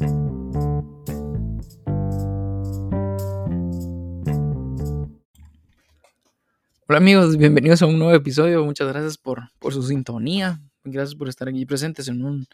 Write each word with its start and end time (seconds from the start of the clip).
Hola 0.00 0.08
amigos, 6.88 7.36
bienvenidos 7.36 7.82
a 7.82 7.86
un 7.86 7.98
nuevo 7.98 8.14
episodio. 8.14 8.64
Muchas 8.64 8.88
gracias 8.88 9.18
por, 9.18 9.50
por 9.58 9.74
su 9.74 9.82
sintonía. 9.82 10.62
Gracias 10.84 11.14
por 11.14 11.28
estar 11.28 11.48
aquí 11.48 11.66
presentes 11.66 12.08
en 12.08 12.24
un, 12.24 12.46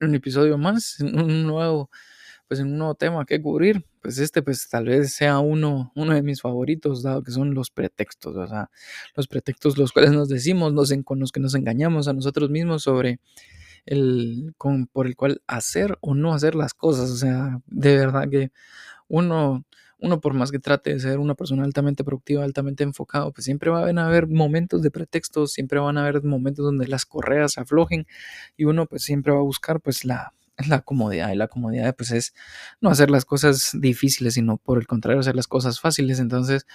un 0.00 0.14
episodio 0.14 0.56
más, 0.56 0.98
en 1.00 1.20
un 1.20 1.46
nuevo, 1.46 1.90
pues 2.48 2.60
en 2.60 2.68
un 2.68 2.78
nuevo 2.78 2.94
tema 2.94 3.26
que 3.26 3.40
cubrir. 3.40 3.84
Pues 4.00 4.18
este, 4.18 4.42
pues 4.42 4.66
tal 4.68 4.86
vez 4.86 5.12
sea 5.12 5.40
uno, 5.40 5.92
uno 5.94 6.14
de 6.14 6.22
mis 6.22 6.40
favoritos, 6.40 7.02
dado 7.02 7.22
que 7.22 7.32
son 7.32 7.52
los 7.54 7.70
pretextos, 7.70 8.34
o 8.34 8.46
sea, 8.46 8.70
los 9.14 9.28
pretextos 9.28 9.76
los 9.76 9.92
cuales 9.92 10.12
nos 10.12 10.28
decimos, 10.28 10.72
los 10.72 10.90
en, 10.90 11.02
con 11.02 11.20
los 11.20 11.32
que 11.32 11.40
nos 11.40 11.54
engañamos 11.54 12.08
a 12.08 12.14
nosotros 12.14 12.48
mismos 12.48 12.82
sobre 12.82 13.20
el 13.86 14.54
con, 14.58 14.86
por 14.86 15.06
el 15.06 15.16
cual 15.16 15.42
hacer 15.46 15.98
o 16.00 16.14
no 16.14 16.34
hacer 16.34 16.54
las 16.54 16.74
cosas. 16.74 17.10
O 17.10 17.16
sea, 17.16 17.60
de 17.66 17.96
verdad 17.96 18.28
que 18.30 18.50
uno 19.08 19.64
uno 20.04 20.20
por 20.20 20.34
más 20.34 20.50
que 20.50 20.58
trate 20.58 20.92
de 20.92 21.00
ser 21.00 21.18
una 21.18 21.34
persona 21.34 21.64
altamente 21.64 22.04
productiva, 22.04 22.44
altamente 22.44 22.84
enfocado, 22.84 23.32
pues 23.32 23.44
siempre 23.46 23.70
van 23.70 23.98
a 23.98 24.06
haber 24.06 24.26
momentos 24.28 24.82
de 24.82 24.90
pretextos, 24.90 25.52
siempre 25.52 25.80
van 25.80 25.96
a 25.96 26.02
haber 26.02 26.22
momentos 26.22 26.64
donde 26.64 26.86
las 26.86 27.06
correas 27.06 27.56
aflojen 27.58 28.06
y 28.56 28.64
uno 28.64 28.86
pues 28.86 29.02
siempre 29.02 29.32
va 29.32 29.38
a 29.38 29.42
buscar 29.42 29.80
pues 29.80 30.04
la, 30.04 30.32
la 30.68 30.82
comodidad 30.82 31.32
y 31.32 31.36
la 31.36 31.48
comodidad 31.48 31.96
pues 31.96 32.10
es 32.10 32.34
no 32.80 32.90
hacer 32.90 33.10
las 33.10 33.24
cosas 33.24 33.70
difíciles, 33.80 34.34
sino 34.34 34.58
por 34.58 34.78
el 34.78 34.86
contrario 34.86 35.20
hacer 35.20 35.36
las 35.36 35.48
cosas 35.48 35.80
fáciles. 35.80 36.20
Entonces, 36.20 36.66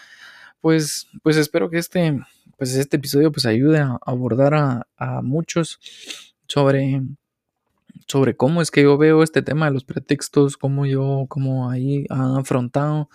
pues, 0.60 1.08
pues 1.22 1.38
espero 1.38 1.70
que 1.70 1.78
este, 1.78 2.20
pues 2.58 2.76
este 2.76 2.98
episodio 2.98 3.32
pues 3.32 3.46
ayude 3.46 3.80
a 3.80 4.00
abordar 4.06 4.56
a, 4.56 4.88
a 4.98 5.22
muchos 5.22 5.80
sobre 6.50 7.02
sobre 8.10 8.36
cómo 8.36 8.62
es 8.62 8.72
que 8.72 8.82
yo 8.84 8.98
veo 8.98 9.22
este 9.22 9.44
tema 9.44 9.68
de 9.68 9.72
los 9.72 9.84
pretextos, 9.84 10.58
cómo 10.58 10.88
yo, 10.88 11.26
cómo 11.30 11.70
ahí 11.70 12.06
han 12.10 12.38
afrontado 12.38 13.08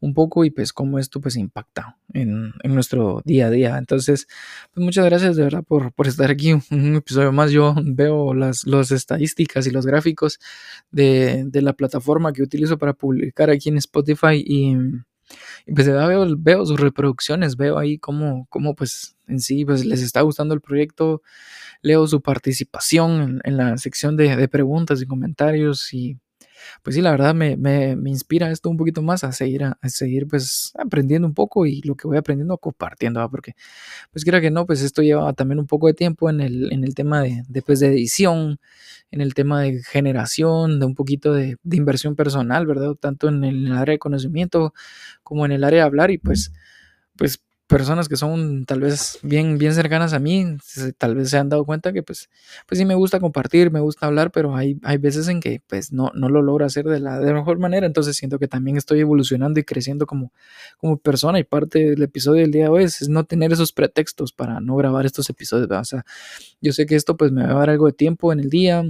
un 0.00 0.14
poco 0.14 0.44
y 0.44 0.50
pues 0.50 0.72
cómo 0.72 0.98
esto 0.98 1.20
pues 1.20 1.36
impacta 1.36 1.98
en, 2.14 2.54
nuestro 2.64 3.20
día 3.26 3.48
a 3.48 3.50
día. 3.50 3.76
Entonces, 3.76 4.26
pues 4.72 4.82
muchas 4.82 5.04
gracias 5.04 5.36
de 5.36 5.42
verdad 5.42 5.64
por, 5.64 5.92
estar 6.06 6.30
aquí 6.30 6.54
un 6.54 6.96
episodio 6.96 7.30
más. 7.30 7.50
Yo 7.50 7.74
veo 7.84 8.32
las 8.32 8.66
los 8.66 8.90
estadísticas 8.90 9.66
y 9.66 9.70
los 9.70 9.84
gráficos 9.84 10.40
de, 10.90 11.44
de 11.46 11.62
la 11.62 11.74
plataforma 11.74 12.32
que 12.32 12.42
utilizo 12.42 12.78
para 12.78 12.94
publicar 12.94 13.50
aquí 13.50 13.68
en 13.68 13.76
Spotify 13.76 14.42
y 14.44 14.74
y 15.66 15.72
pues 15.72 15.86
veo, 15.86 16.36
veo 16.38 16.66
sus 16.66 16.80
reproducciones, 16.80 17.56
veo 17.56 17.78
ahí 17.78 17.98
cómo, 17.98 18.46
cómo 18.48 18.74
pues 18.74 19.16
en 19.26 19.40
sí 19.40 19.64
pues 19.64 19.84
les 19.84 20.02
está 20.02 20.22
gustando 20.22 20.54
el 20.54 20.60
proyecto, 20.60 21.22
leo 21.82 22.06
su 22.06 22.22
participación 22.22 23.40
en, 23.44 23.56
la 23.56 23.76
sección 23.78 24.16
de, 24.16 24.36
de, 24.36 24.48
preguntas 24.48 25.02
y 25.02 25.06
comentarios 25.06 25.92
y 25.92 26.18
pues 26.82 26.96
sí, 26.96 27.02
la 27.02 27.10
verdad 27.10 27.34
me, 27.34 27.56
me, 27.56 27.96
me, 27.96 28.10
inspira 28.10 28.50
esto 28.50 28.70
un 28.70 28.76
poquito 28.76 29.02
más 29.02 29.24
a 29.24 29.32
seguir, 29.32 29.64
a, 29.64 29.76
seguir 29.88 30.26
pues 30.26 30.72
aprendiendo 30.78 31.26
un 31.26 31.34
poco 31.34 31.66
y 31.66 31.80
lo 31.82 31.94
que 31.96 32.06
voy 32.06 32.16
aprendiendo 32.16 32.58
compartiendo, 32.58 33.28
porque 33.30 33.54
pues 34.12 34.24
quiera 34.24 34.40
que 34.40 34.50
no, 34.50 34.66
pues 34.66 34.82
esto 34.82 35.02
lleva 35.02 35.32
también 35.32 35.58
un 35.58 35.66
poco 35.66 35.86
de 35.86 35.94
tiempo 35.94 36.30
en 36.30 36.40
el, 36.40 36.72
en 36.72 36.84
el 36.84 36.94
tema 36.94 37.22
de, 37.22 37.42
de, 37.48 37.62
pues, 37.62 37.82
edición, 37.82 38.60
en 39.10 39.20
el 39.20 39.34
tema 39.34 39.62
de 39.62 39.82
generación, 39.82 40.80
de 40.80 40.86
un 40.86 40.94
poquito 40.94 41.32
de, 41.32 41.56
de 41.62 41.76
inversión 41.76 42.16
personal, 42.16 42.66
¿verdad? 42.66 42.94
Tanto 42.94 43.28
en 43.28 43.44
el 43.44 43.72
área 43.72 43.92
de 43.92 43.98
conocimiento 43.98 44.74
como 45.22 45.46
en 45.46 45.52
el 45.52 45.64
área 45.64 45.80
de 45.80 45.86
hablar 45.86 46.10
y 46.10 46.18
pues, 46.18 46.52
pues 47.16 47.42
personas 47.68 48.08
que 48.08 48.16
son 48.16 48.64
tal 48.64 48.80
vez 48.80 49.18
bien, 49.22 49.58
bien 49.58 49.74
cercanas 49.74 50.14
a 50.14 50.18
mí, 50.18 50.56
tal 50.96 51.14
vez 51.14 51.28
se 51.28 51.36
han 51.36 51.50
dado 51.50 51.66
cuenta 51.66 51.92
que 51.92 52.02
pues, 52.02 52.30
pues 52.66 52.78
sí 52.78 52.86
me 52.86 52.94
gusta 52.94 53.20
compartir, 53.20 53.70
me 53.70 53.80
gusta 53.80 54.06
hablar, 54.06 54.32
pero 54.32 54.56
hay, 54.56 54.80
hay 54.82 54.96
veces 54.96 55.28
en 55.28 55.40
que 55.40 55.60
pues 55.68 55.92
no, 55.92 56.10
no 56.14 56.30
lo 56.30 56.40
logro 56.40 56.64
hacer 56.64 56.86
de 56.86 56.98
la, 56.98 57.20
de 57.20 57.32
mejor 57.34 57.58
manera, 57.58 57.86
entonces 57.86 58.16
siento 58.16 58.38
que 58.38 58.48
también 58.48 58.78
estoy 58.78 59.00
evolucionando 59.00 59.60
y 59.60 59.64
creciendo 59.64 60.06
como, 60.06 60.32
como 60.78 60.96
persona 60.96 61.38
y 61.38 61.44
parte 61.44 61.90
del 61.90 62.02
episodio 62.02 62.40
del 62.40 62.52
día 62.52 62.64
de 62.64 62.70
hoy 62.70 62.84
es, 62.84 63.06
no 63.08 63.24
tener 63.24 63.52
esos 63.52 63.72
pretextos 63.72 64.32
para 64.32 64.60
no 64.60 64.74
grabar 64.76 65.04
estos 65.04 65.28
episodios, 65.28 65.70
o 65.70 65.84
sea, 65.84 66.06
yo 66.62 66.72
sé 66.72 66.86
que 66.86 66.96
esto 66.96 67.18
pues 67.18 67.32
me 67.32 67.44
va 67.44 67.52
a 67.52 67.58
dar 67.58 67.70
algo 67.70 67.86
de 67.86 67.92
tiempo 67.92 68.32
en 68.32 68.40
el 68.40 68.48
día, 68.48 68.82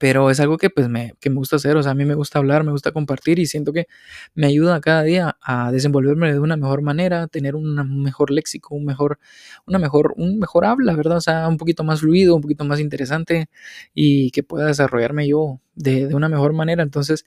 pero 0.00 0.30
es 0.30 0.40
algo 0.40 0.58
que 0.58 0.70
pues 0.70 0.88
me, 0.88 1.14
que 1.20 1.30
me 1.30 1.36
gusta 1.36 1.56
hacer, 1.56 1.76
o 1.76 1.82
sea, 1.82 1.92
a 1.92 1.94
mí 1.94 2.04
me 2.04 2.14
gusta 2.14 2.38
hablar, 2.38 2.64
me 2.64 2.72
gusta 2.72 2.92
compartir 2.92 3.38
y 3.38 3.46
siento 3.46 3.72
que 3.72 3.86
me 4.34 4.46
ayuda 4.46 4.80
cada 4.80 5.02
día 5.02 5.36
a 5.42 5.70
desenvolverme 5.72 6.32
de 6.32 6.38
una 6.40 6.56
mejor 6.56 6.82
manera, 6.82 7.26
tener 7.28 7.54
un 7.56 8.02
mejor 8.02 8.30
léxico, 8.30 8.74
un 8.74 8.84
mejor, 8.84 9.18
una 9.66 9.78
mejor, 9.78 10.14
un 10.16 10.38
mejor 10.38 10.64
habla, 10.64 10.94
¿verdad? 10.96 11.18
O 11.18 11.20
sea, 11.20 11.48
un 11.48 11.56
poquito 11.56 11.84
más 11.84 12.00
fluido, 12.00 12.34
un 12.36 12.42
poquito 12.42 12.64
más 12.64 12.80
interesante 12.80 13.48
y 13.94 14.30
que 14.30 14.42
pueda 14.42 14.66
desarrollarme 14.66 15.28
yo 15.28 15.60
de, 15.74 16.06
de 16.08 16.14
una 16.14 16.28
mejor 16.28 16.52
manera. 16.52 16.82
Entonces, 16.82 17.24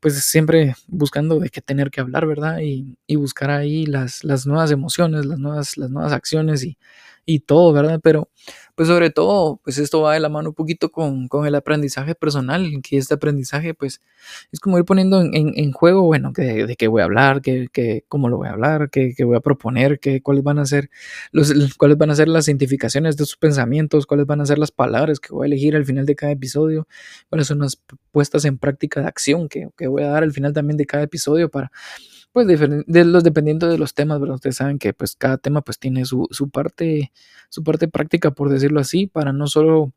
pues 0.00 0.14
siempre 0.24 0.74
buscando 0.88 1.38
de 1.40 1.50
qué 1.50 1.60
tener 1.60 1.90
que 1.90 2.00
hablar, 2.00 2.26
¿verdad? 2.26 2.58
Y, 2.60 2.96
y 3.06 3.16
buscar 3.16 3.50
ahí 3.50 3.86
las, 3.86 4.24
las 4.24 4.46
nuevas 4.46 4.70
emociones, 4.70 5.26
las 5.26 5.38
nuevas, 5.38 5.76
las 5.76 5.90
nuevas 5.90 6.12
acciones 6.12 6.64
y, 6.64 6.78
y 7.26 7.40
todo, 7.40 7.72
¿verdad? 7.72 8.00
Pero 8.02 8.30
pues 8.76 8.88
sobre 8.88 9.10
todo, 9.10 9.60
pues 9.64 9.78
esto 9.78 10.02
va 10.02 10.14
de 10.14 10.20
la 10.20 10.28
mano 10.28 10.50
un 10.50 10.54
poquito 10.54 10.90
con, 10.92 11.28
con 11.28 11.46
el 11.46 11.54
aprendizaje 11.54 12.14
personal, 12.14 12.70
que 12.82 12.98
este 12.98 13.14
aprendizaje 13.14 13.74
pues 13.74 14.02
es 14.52 14.60
como 14.60 14.78
ir 14.78 14.84
poniendo 14.84 15.20
en, 15.22 15.32
en, 15.34 15.72
juego, 15.72 16.02
bueno, 16.02 16.32
de, 16.36 16.66
de, 16.66 16.76
qué 16.76 16.86
voy 16.86 17.02
a 17.02 17.04
hablar, 17.06 17.40
que, 17.40 17.68
que, 17.72 18.04
cómo 18.08 18.28
lo 18.28 18.36
voy 18.36 18.48
a 18.48 18.52
hablar, 18.52 18.90
qué, 18.90 19.14
qué 19.16 19.24
voy 19.24 19.36
a 19.36 19.40
proponer, 19.40 19.98
que, 19.98 20.22
cuáles 20.22 20.44
van 20.44 20.58
a 20.58 20.66
ser 20.66 20.90
los, 21.32 21.52
cuáles 21.76 21.98
van 21.98 22.10
a 22.10 22.14
ser 22.14 22.28
las 22.28 22.48
identificaciones 22.48 23.16
de 23.16 23.24
sus 23.24 23.36
pensamientos, 23.36 24.06
cuáles 24.06 24.26
van 24.26 24.40
a 24.42 24.46
ser 24.46 24.58
las 24.58 24.70
palabras 24.70 25.20
que 25.20 25.32
voy 25.32 25.46
a 25.46 25.48
elegir 25.48 25.74
al 25.74 25.86
final 25.86 26.06
de 26.06 26.14
cada 26.14 26.32
episodio, 26.32 26.86
cuáles 27.28 27.46
son 27.48 27.58
las 27.60 27.80
puestas 28.12 28.44
en 28.44 28.58
práctica 28.58 29.00
de 29.00 29.08
acción 29.08 29.48
que, 29.48 29.68
que 29.76 29.88
voy 29.88 30.02
a 30.02 30.08
dar 30.08 30.22
al 30.22 30.32
final 30.32 30.52
también 30.52 30.76
de 30.76 30.86
cada 30.86 31.02
episodio 31.02 31.48
para 31.48 31.72
pues 32.36 32.46
los 33.06 33.24
dependiendo 33.24 33.66
de 33.66 33.78
los 33.78 33.94
temas, 33.94 34.20
¿verdad? 34.20 34.34
Ustedes 34.34 34.56
saben 34.56 34.78
que 34.78 34.92
pues 34.92 35.16
cada 35.16 35.38
tema 35.38 35.62
pues 35.62 35.78
tiene 35.78 36.04
su, 36.04 36.28
su 36.30 36.50
parte, 36.50 37.10
su 37.48 37.64
parte 37.64 37.88
práctica, 37.88 38.30
por 38.30 38.50
decirlo 38.50 38.78
así, 38.78 39.06
para 39.06 39.32
no 39.32 39.46
solo, 39.46 39.94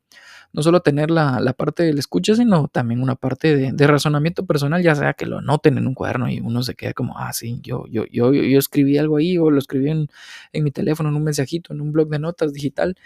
no 0.54 0.62
solo 0.62 0.80
tener 0.80 1.10
la, 1.10 1.38
la 1.40 1.52
parte 1.52 1.82
del 1.82 1.98
escucha, 1.98 2.34
sino 2.34 2.68
también 2.68 3.02
una 3.02 3.14
parte 3.14 3.54
de, 3.54 3.72
de, 3.72 3.86
razonamiento 3.86 4.46
personal, 4.46 4.82
ya 4.82 4.94
sea 4.94 5.12
que 5.12 5.26
lo 5.26 5.42
noten 5.42 5.76
en 5.76 5.86
un 5.86 5.92
cuaderno 5.92 6.30
y 6.30 6.40
uno 6.40 6.62
se 6.62 6.74
queda 6.74 6.94
como, 6.94 7.18
ah, 7.18 7.30
sí, 7.34 7.60
yo, 7.62 7.84
yo, 7.88 8.06
yo, 8.10 8.32
yo, 8.32 8.58
escribí 8.58 8.96
algo 8.96 9.18
ahí, 9.18 9.36
o 9.36 9.50
lo 9.50 9.58
escribí 9.58 9.90
en, 9.90 10.08
en, 10.54 10.64
mi 10.64 10.70
teléfono, 10.70 11.10
en 11.10 11.16
un 11.16 11.24
mensajito, 11.24 11.74
en 11.74 11.82
un 11.82 11.92
blog 11.92 12.08
de 12.08 12.20
notas 12.20 12.54
digital, 12.54 12.96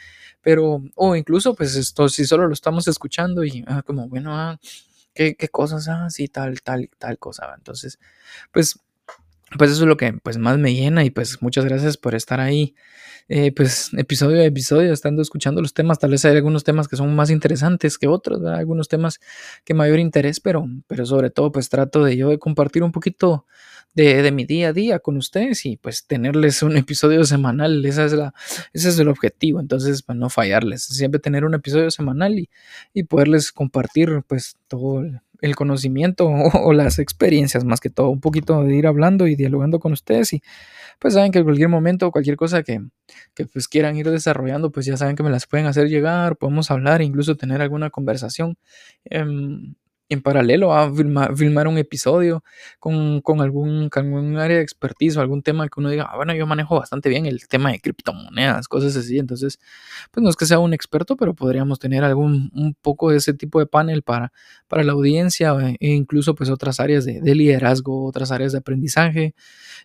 pero, 0.43 0.81
o 0.95 1.17
incluso 1.17 1.57
pues 1.57 1.75
esto, 1.75 2.09
si 2.09 2.25
solo 2.25 2.47
lo 2.47 2.53
estamos 2.53 2.87
escuchando 2.87 3.43
y 3.43 3.65
ah, 3.67 3.83
como, 3.83 4.09
bueno, 4.09 4.33
ah, 4.39 4.61
¿qué, 5.13 5.35
qué 5.35 5.49
cosas, 5.49 5.89
ah, 5.89 6.09
sí, 6.09 6.29
tal, 6.29 6.63
tal, 6.63 6.89
tal 6.99 7.19
cosa, 7.19 7.53
entonces, 7.59 7.99
pues 8.53 8.79
pues 9.59 9.71
eso 9.71 9.83
es 9.83 9.89
lo 9.89 9.97
que 9.97 10.13
pues 10.23 10.39
más 10.39 10.59
me 10.59 10.75
llena 10.75 11.05
y 11.05 11.11
pues 11.11 11.43
muchas 11.43 11.65
gracias 11.65 11.97
por 11.97 12.15
estar 12.15 12.41
ahí. 12.41 12.75
Eh, 13.29 13.53
pues 13.53 13.91
episodio 13.97 14.43
a 14.43 14.45
episodio 14.45 14.93
estando 14.93 15.23
escuchando 15.23 15.63
los 15.63 15.73
temas 15.73 15.99
tal 15.99 16.11
vez 16.11 16.27
hay 16.27 16.37
algunos 16.37 16.63
temas 16.63 16.89
que 16.89 16.97
son 16.97 17.17
más 17.17 17.31
interesantes 17.31 17.97
que 17.97 18.07
otros 18.07 18.45
algunos 18.45 18.87
temas 18.87 19.19
que 19.65 19.73
mayor 19.73 19.99
interés 19.99 20.41
pero 20.41 20.67
pero 20.89 21.07
sobre 21.07 21.31
todo 21.31 21.51
pues 21.51 21.71
trato 21.71 22.05
de 22.05 22.19
yo 22.19 22.29
de 22.29 22.39
compartir 22.39 22.83
un 22.83 22.93
poquito 22.93 23.47
de, 23.95 24.23
de, 24.23 24.33
mi 24.33 24.45
día 24.45 24.69
a 24.69 24.73
día 24.73 24.99
con 24.99 25.17
ustedes 25.17 25.65
y 25.67 25.77
pues 25.77 26.07
tenerles 26.07 26.63
un 26.63 26.77
episodio 26.77 27.25
semanal 27.25 27.85
esa 27.87 28.05
es 28.05 28.13
la 28.13 28.35
ese 28.73 28.89
es 28.91 28.99
el 28.99 29.09
objetivo. 29.09 29.61
Entonces 29.61 30.03
pues 30.03 30.19
no 30.19 30.29
fallarles 30.31 30.85
siempre 30.85 31.21
tener 31.21 31.45
un 31.45 31.55
episodio 31.55 31.91
semanal 31.91 32.39
y, 32.39 32.51
y 32.93 33.05
poderles 33.05 33.53
compartir 33.53 34.23
pues 34.27 34.57
todo 34.69 35.01
el, 35.01 35.21
el 35.45 35.57
conocimiento 35.57 36.27
o, 36.65 36.73
las 36.73 36.99
experiencias, 36.99 37.65
más 37.65 37.81
que 37.81 37.91
todo, 37.91 38.09
un 38.11 38.21
poquito 38.21 38.65
de 38.65 38.75
ir 38.75 38.87
hablando 38.87 39.27
y 39.27 39.37
dialogando 39.37 39.79
con 39.79 39.93
ustedes 39.93 40.33
y 40.33 40.43
pues 40.99 41.15
saben 41.15 41.33
que 41.33 41.41
en 41.41 41.45
cualquier 41.45 41.69
momento, 41.69 42.11
cualquier 42.11 42.37
cosa 42.37 42.63
que, 42.63 42.81
que 43.35 43.47
pues 43.47 43.69
quieran 43.69 43.97
ir 43.97 44.09
desarrollando, 44.11 44.71
pues 44.71 44.87
ya 44.87 44.97
saben 44.97 45.17
que 45.17 45.23
me 45.23 45.31
las 45.31 45.47
pueden 45.47 45.67
hacer 45.67 45.89
llegar, 45.89 46.37
podemos 46.37 46.71
hablar, 46.71 47.03
incluso 47.03 47.37
tener 47.37 47.61
alguna 47.61 47.91
conversación. 47.91 48.57
Em, 49.05 49.75
en 50.09 50.23
paralelo 50.23 50.75
a 50.75 50.93
filmar, 50.95 51.69
un 51.69 51.79
episodio 51.79 52.45
con, 52.79 53.21
con, 53.23 53.41
algún, 53.41 53.89
con 53.89 54.37
área 54.37 54.59
de 54.59 54.63
expertise 54.63 55.17
o 55.17 55.21
algún 55.21 55.43
tema 55.43 55.69
que 55.69 55.81
uno 55.81 55.91
diga, 55.91 56.05
ah, 56.11 56.17
bueno, 56.17 56.35
yo 56.35 56.47
manejo 56.47 56.79
bastante 56.79 57.09
bien 57.09 57.27
el 57.27 57.47
tema 57.49 57.73
de 57.73 57.81
criptomonedas, 57.81 58.69
cosas 58.69 58.97
así. 58.97 59.19
Entonces, 59.19 59.59
pues 60.11 60.23
no 60.23 60.31
es 60.31 60.37
que 60.37 60.47
sea 60.47 60.59
un 60.59 60.75
experto, 60.75 61.17
pero 61.17 61.35
podríamos 61.35 61.79
tener 61.79 62.05
algún 62.05 62.51
un 62.55 62.75
poco 62.75 63.11
de 63.11 63.17
ese 63.19 63.35
tipo 63.35 63.59
de 63.61 63.67
panel 63.67 64.03
para, 64.03 64.33
para 64.69 64.85
la 64.85 64.93
audiencia 64.93 65.55
e 65.81 65.89
incluso 65.89 66.35
pues 66.35 66.51
otras 66.51 66.81
áreas 66.81 67.05
de, 67.05 67.21
de 67.21 67.35
liderazgo, 67.35 68.05
otras 68.05 68.31
áreas 68.31 68.53
de 68.53 68.59
aprendizaje. 68.59 69.35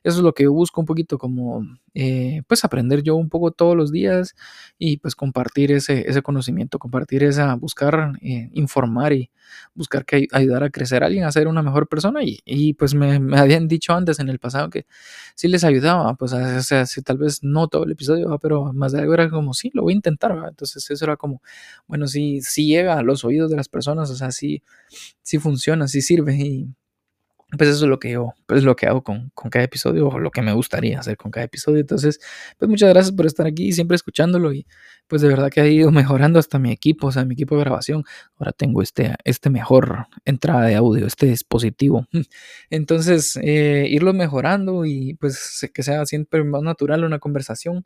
Eso 0.04 0.18
es 0.18 0.24
lo 0.24 0.34
que 0.34 0.44
yo 0.44 0.54
busco 0.54 0.82
un 0.82 0.86
poquito 0.86 1.18
como, 1.18 1.66
eh, 1.94 2.42
pues 2.48 2.64
aprender 2.64 3.04
yo 3.04 3.16
un 3.16 3.30
poco 3.30 3.52
todos 3.52 3.76
los 3.76 3.92
días 3.92 4.36
y 4.78 4.98
pues 4.98 5.16
compartir 5.16 5.72
ese, 5.72 6.10
ese 6.10 6.22
conocimiento, 6.22 6.80
compartir 6.80 7.24
esa, 7.24 7.56
buscar, 7.56 8.14
eh, 8.22 8.50
informar 8.54 9.14
y 9.14 9.32
buscar 9.74 10.06
que 10.10 10.28
ayudar 10.32 10.64
a 10.64 10.72
crecer 10.72 11.04
a 11.04 11.06
alguien, 11.06 11.24
a 11.24 11.32
ser 11.32 11.48
una 11.48 11.62
mejor 11.62 11.88
persona. 11.88 12.22
Y, 12.24 12.74
pues 12.74 12.96
me, 12.96 13.20
habían 13.38 13.68
dicho 13.68 13.94
antes 13.94 14.20
en 14.20 14.30
el 14.30 14.40
pasado 14.40 14.70
que 14.70 14.88
sí 15.36 15.48
les 15.48 15.64
ayudaba, 15.64 16.16
pues 16.16 16.34
o 16.34 16.62
sea, 16.64 16.86
si 16.88 17.02
tal 17.04 17.20
vez 17.20 17.44
no 17.44 17.68
todo 17.68 17.84
el 17.84 17.92
episodio, 17.92 18.38
pero 18.42 18.74
más 18.74 18.92
de 18.92 19.02
algo 19.02 19.14
era 19.14 19.30
como, 19.30 19.54
sí, 19.54 19.70
lo 19.74 19.84
voy 19.84 19.94
a 19.94 19.98
intentar. 19.98 20.32
Entonces 20.50 20.90
eso 20.90 21.06
era 21.06 21.16
como, 21.16 21.42
bueno, 21.88 22.08
sí, 22.08 22.42
sí 22.42 22.66
llega 22.68 22.98
a 22.98 23.04
los 23.04 23.24
oídos 23.24 23.52
de 23.52 23.58
las 23.58 23.70
personas, 23.70 24.10
o 24.10 24.16
sea, 24.16 24.32
sí, 24.32 24.64
sí 25.22 25.38
funciona, 25.38 25.88
sí 25.88 26.02
sirve. 26.02 26.36
Y, 26.36 26.68
pues 27.58 27.70
eso 27.70 27.86
es 27.86 27.90
lo 27.90 28.00
que 28.00 28.12
yo, 28.12 28.34
pues 28.46 28.64
lo 28.64 28.76
que 28.76 28.86
hago 28.86 29.04
con, 29.04 29.32
cada 29.50 29.66
episodio, 29.66 30.08
o 30.10 30.20
lo 30.20 30.30
que 30.30 30.42
me 30.44 30.54
gustaría 30.54 31.00
hacer 31.00 31.18
con 31.18 31.32
cada 31.32 31.46
episodio. 31.46 31.80
Entonces, 31.80 32.20
pues 32.60 32.70
muchas 32.70 32.90
gracias 32.90 33.16
por 33.16 33.26
estar 33.26 33.48
aquí, 33.48 33.72
siempre 33.72 33.96
escuchándolo 33.96 34.54
y 34.54 34.68
pues 35.08 35.24
de 35.24 35.30
verdad 35.30 35.50
que 35.50 35.62
ha 35.62 35.68
ido 35.68 35.92
mejorando 35.92 36.38
hasta 36.38 36.60
mi 36.60 36.72
equipo, 36.72 37.08
o 37.08 37.12
sea, 37.12 37.26
mi 37.26 37.34
equipo 37.34 37.56
de 37.56 37.62
grabación. 37.62 38.04
Ahora 38.38 38.52
tengo 38.52 38.84
este, 38.84 39.16
este 39.24 39.50
mejor 39.50 40.08
entrada 40.26 40.66
de 40.66 40.76
audio, 40.76 41.08
este 41.08 41.26
dispositivo. 41.26 42.06
Entonces, 42.70 43.38
eh, 43.42 43.88
irlo 43.90 44.14
mejorando 44.14 44.86
y 44.86 45.16
pues 45.16 45.68
que 45.74 45.82
sea 45.82 46.06
siempre 46.06 46.44
más 46.44 46.62
natural 46.62 47.04
una 47.04 47.18
conversación. 47.20 47.86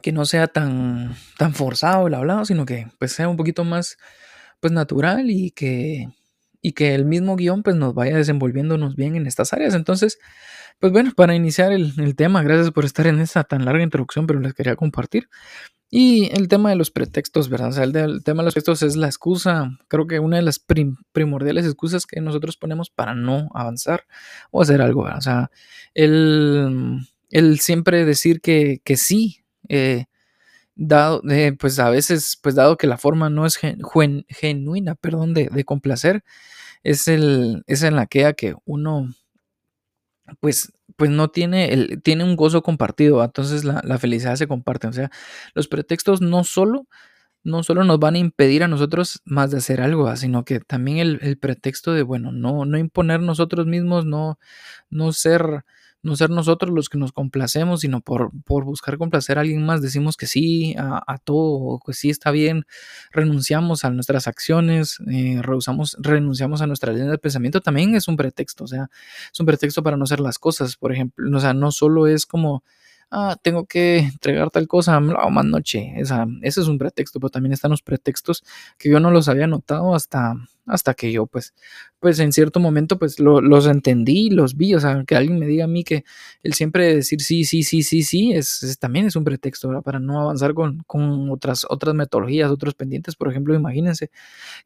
Que 0.00 0.12
no 0.12 0.24
sea 0.24 0.46
tan, 0.46 1.16
tan 1.38 1.54
forzado 1.54 2.06
el 2.06 2.14
hablado, 2.14 2.44
sino 2.44 2.64
que 2.66 2.86
pues 3.00 3.12
sea 3.12 3.28
un 3.28 3.36
poquito 3.36 3.64
más 3.64 3.96
pues 4.60 4.72
natural 4.72 5.30
y 5.30 5.50
que 5.50 6.06
y 6.60 6.72
que 6.72 6.94
el 6.94 7.04
mismo 7.04 7.36
guion 7.36 7.62
pues 7.62 7.76
nos 7.76 7.94
vaya 7.94 8.16
desenvolviéndonos 8.16 8.96
bien 8.96 9.16
en 9.16 9.26
estas 9.26 9.52
áreas. 9.52 9.74
Entonces, 9.74 10.18
pues 10.78 10.92
bueno, 10.92 11.12
para 11.16 11.34
iniciar 11.34 11.72
el, 11.72 12.16
tema, 12.16 12.42
gracias 12.42 12.70
por 12.70 12.84
estar 12.84 13.06
en 13.06 13.20
esta 13.20 13.44
tan 13.44 13.64
larga 13.64 13.82
introducción, 13.82 14.26
pero 14.26 14.40
les 14.40 14.54
quería 14.54 14.76
compartir. 14.76 15.28
Y 15.88 16.30
el 16.36 16.48
tema 16.48 16.70
de 16.70 16.76
los 16.76 16.90
pretextos, 16.90 17.48
¿verdad? 17.48 17.68
O 17.68 17.72
sea, 17.72 17.84
el, 17.84 17.92
tema 18.24 18.42
de 18.42 18.46
los 18.46 18.54
pretextos 18.54 18.82
es 18.82 18.96
la 18.96 19.06
excusa, 19.06 19.70
creo 19.88 20.06
que 20.06 20.18
una 20.18 20.36
de 20.36 20.42
las 20.42 20.58
primordiales 21.12 21.64
excusas 21.64 22.06
que 22.06 22.20
nosotros 22.20 22.56
ponemos 22.56 22.90
para 22.90 23.14
no 23.14 23.48
avanzar 23.54 24.04
o 24.50 24.62
hacer 24.62 24.82
algo, 24.82 25.04
¿verdad? 25.04 25.18
O 25.18 25.22
sea, 25.22 25.50
el, 25.94 26.98
el 27.30 27.60
siempre 27.60 28.04
decir 28.04 28.40
que, 28.40 28.80
que 28.84 28.96
sí, 28.96 29.44
eh, 29.68 30.06
dado, 30.76 31.22
eh, 31.30 31.52
pues 31.58 31.78
a 31.78 31.90
veces, 31.90 32.38
pues 32.42 32.54
dado 32.54 32.76
que 32.76 32.86
la 32.86 32.98
forma 32.98 33.30
no 33.30 33.46
es 33.46 33.58
genuina, 34.28 34.94
perdón, 34.94 35.34
de, 35.34 35.48
de, 35.48 35.64
complacer, 35.64 36.22
es, 36.84 37.08
el, 37.08 37.64
es 37.66 37.82
en 37.82 37.96
la 37.96 38.06
que, 38.06 38.32
que 38.36 38.54
uno, 38.66 39.10
pues, 40.40 40.72
pues 40.96 41.10
no 41.10 41.28
tiene, 41.28 41.72
el, 41.72 42.02
tiene 42.02 42.24
un 42.24 42.36
gozo 42.36 42.62
compartido, 42.62 43.24
entonces 43.24 43.64
la, 43.64 43.80
la, 43.84 43.98
felicidad 43.98 44.36
se 44.36 44.46
comparte, 44.48 44.86
o 44.86 44.92
sea, 44.92 45.10
los 45.54 45.68
pretextos 45.68 46.20
no 46.20 46.44
solo, 46.44 46.86
no 47.42 47.62
solo 47.62 47.84
nos 47.84 47.98
van 47.98 48.16
a 48.16 48.18
impedir 48.18 48.64
a 48.64 48.68
nosotros 48.68 49.22
más 49.24 49.50
de 49.50 49.58
hacer 49.58 49.80
algo, 49.80 50.14
sino 50.16 50.44
que 50.44 50.60
también 50.60 50.98
el, 50.98 51.18
el 51.22 51.38
pretexto 51.38 51.92
de, 51.92 52.02
bueno, 52.02 52.32
no, 52.32 52.64
no 52.66 52.78
imponer 52.78 53.20
nosotros 53.20 53.66
mismos, 53.66 54.04
no, 54.04 54.38
no 54.90 55.12
ser 55.12 55.64
no 56.06 56.16
ser 56.16 56.30
nosotros 56.30 56.72
los 56.72 56.88
que 56.88 56.96
nos 56.96 57.12
complacemos, 57.12 57.80
sino 57.80 58.00
por, 58.00 58.30
por 58.44 58.64
buscar 58.64 58.96
complacer 58.96 59.36
a 59.36 59.42
alguien 59.42 59.66
más, 59.66 59.82
decimos 59.82 60.16
que 60.16 60.26
sí 60.26 60.74
a, 60.78 61.18
todo, 61.18 61.80
que 61.84 61.92
sí 61.92 62.08
está 62.08 62.30
bien, 62.30 62.64
renunciamos 63.10 63.84
a 63.84 63.90
nuestras 63.90 64.28
acciones, 64.28 64.98
eh, 65.10 65.40
rehusamos, 65.42 65.96
renunciamos 66.00 66.62
a 66.62 66.66
nuestra 66.66 66.92
línea 66.92 67.10
de 67.10 67.18
pensamiento, 67.18 67.60
también 67.60 67.94
es 67.94 68.08
un 68.08 68.16
pretexto, 68.16 68.64
o 68.64 68.66
sea, 68.66 68.88
es 69.32 69.40
un 69.40 69.46
pretexto 69.46 69.82
para 69.82 69.96
no 69.96 70.04
hacer 70.04 70.20
las 70.20 70.38
cosas, 70.38 70.76
por 70.76 70.92
ejemplo, 70.92 71.36
o 71.36 71.40
sea, 71.40 71.52
no 71.52 71.72
solo 71.72 72.06
es 72.06 72.24
como 72.24 72.62
ah, 73.10 73.36
tengo 73.42 73.66
que 73.66 73.98
entregar 73.98 74.50
tal 74.50 74.66
cosa, 74.66 74.98
más 75.00 75.44
noche. 75.44 75.94
Esa, 75.96 76.26
ese 76.42 76.60
es 76.60 76.68
un 76.68 76.78
pretexto, 76.78 77.20
pero 77.20 77.30
también 77.30 77.52
están 77.52 77.70
los 77.70 77.82
pretextos 77.82 78.42
que 78.78 78.90
yo 78.90 79.00
no 79.00 79.10
los 79.10 79.28
había 79.28 79.46
notado 79.46 79.94
hasta, 79.94 80.34
hasta 80.66 80.94
que 80.94 81.12
yo, 81.12 81.26
pues, 81.26 81.54
pues 82.00 82.18
en 82.18 82.32
cierto 82.32 82.60
momento, 82.60 82.98
pues 82.98 83.20
los 83.20 83.66
entendí, 83.66 84.30
los 84.30 84.56
vi, 84.56 84.74
o 84.74 84.80
sea, 84.80 85.04
que 85.06 85.14
alguien 85.16 85.38
me 85.38 85.46
diga 85.46 85.64
a 85.64 85.68
mí 85.68 85.84
que 85.84 86.04
el 86.42 86.54
siempre 86.54 86.96
decir 86.96 87.22
sí, 87.22 87.44
sí, 87.44 87.62
sí, 87.62 87.82
sí, 87.82 88.02
sí, 88.02 88.32
es, 88.32 88.76
también 88.80 89.06
es 89.06 89.16
un 89.16 89.24
pretexto, 89.24 89.68
¿verdad? 89.68 89.82
Para 89.82 90.00
no 90.00 90.20
avanzar 90.20 90.54
con, 90.54 90.78
con, 90.86 91.30
otras, 91.30 91.66
otras 91.68 91.94
metodologías, 91.94 92.50
otros 92.50 92.74
pendientes, 92.74 93.14
por 93.16 93.30
ejemplo, 93.30 93.54
imagínense 93.54 94.10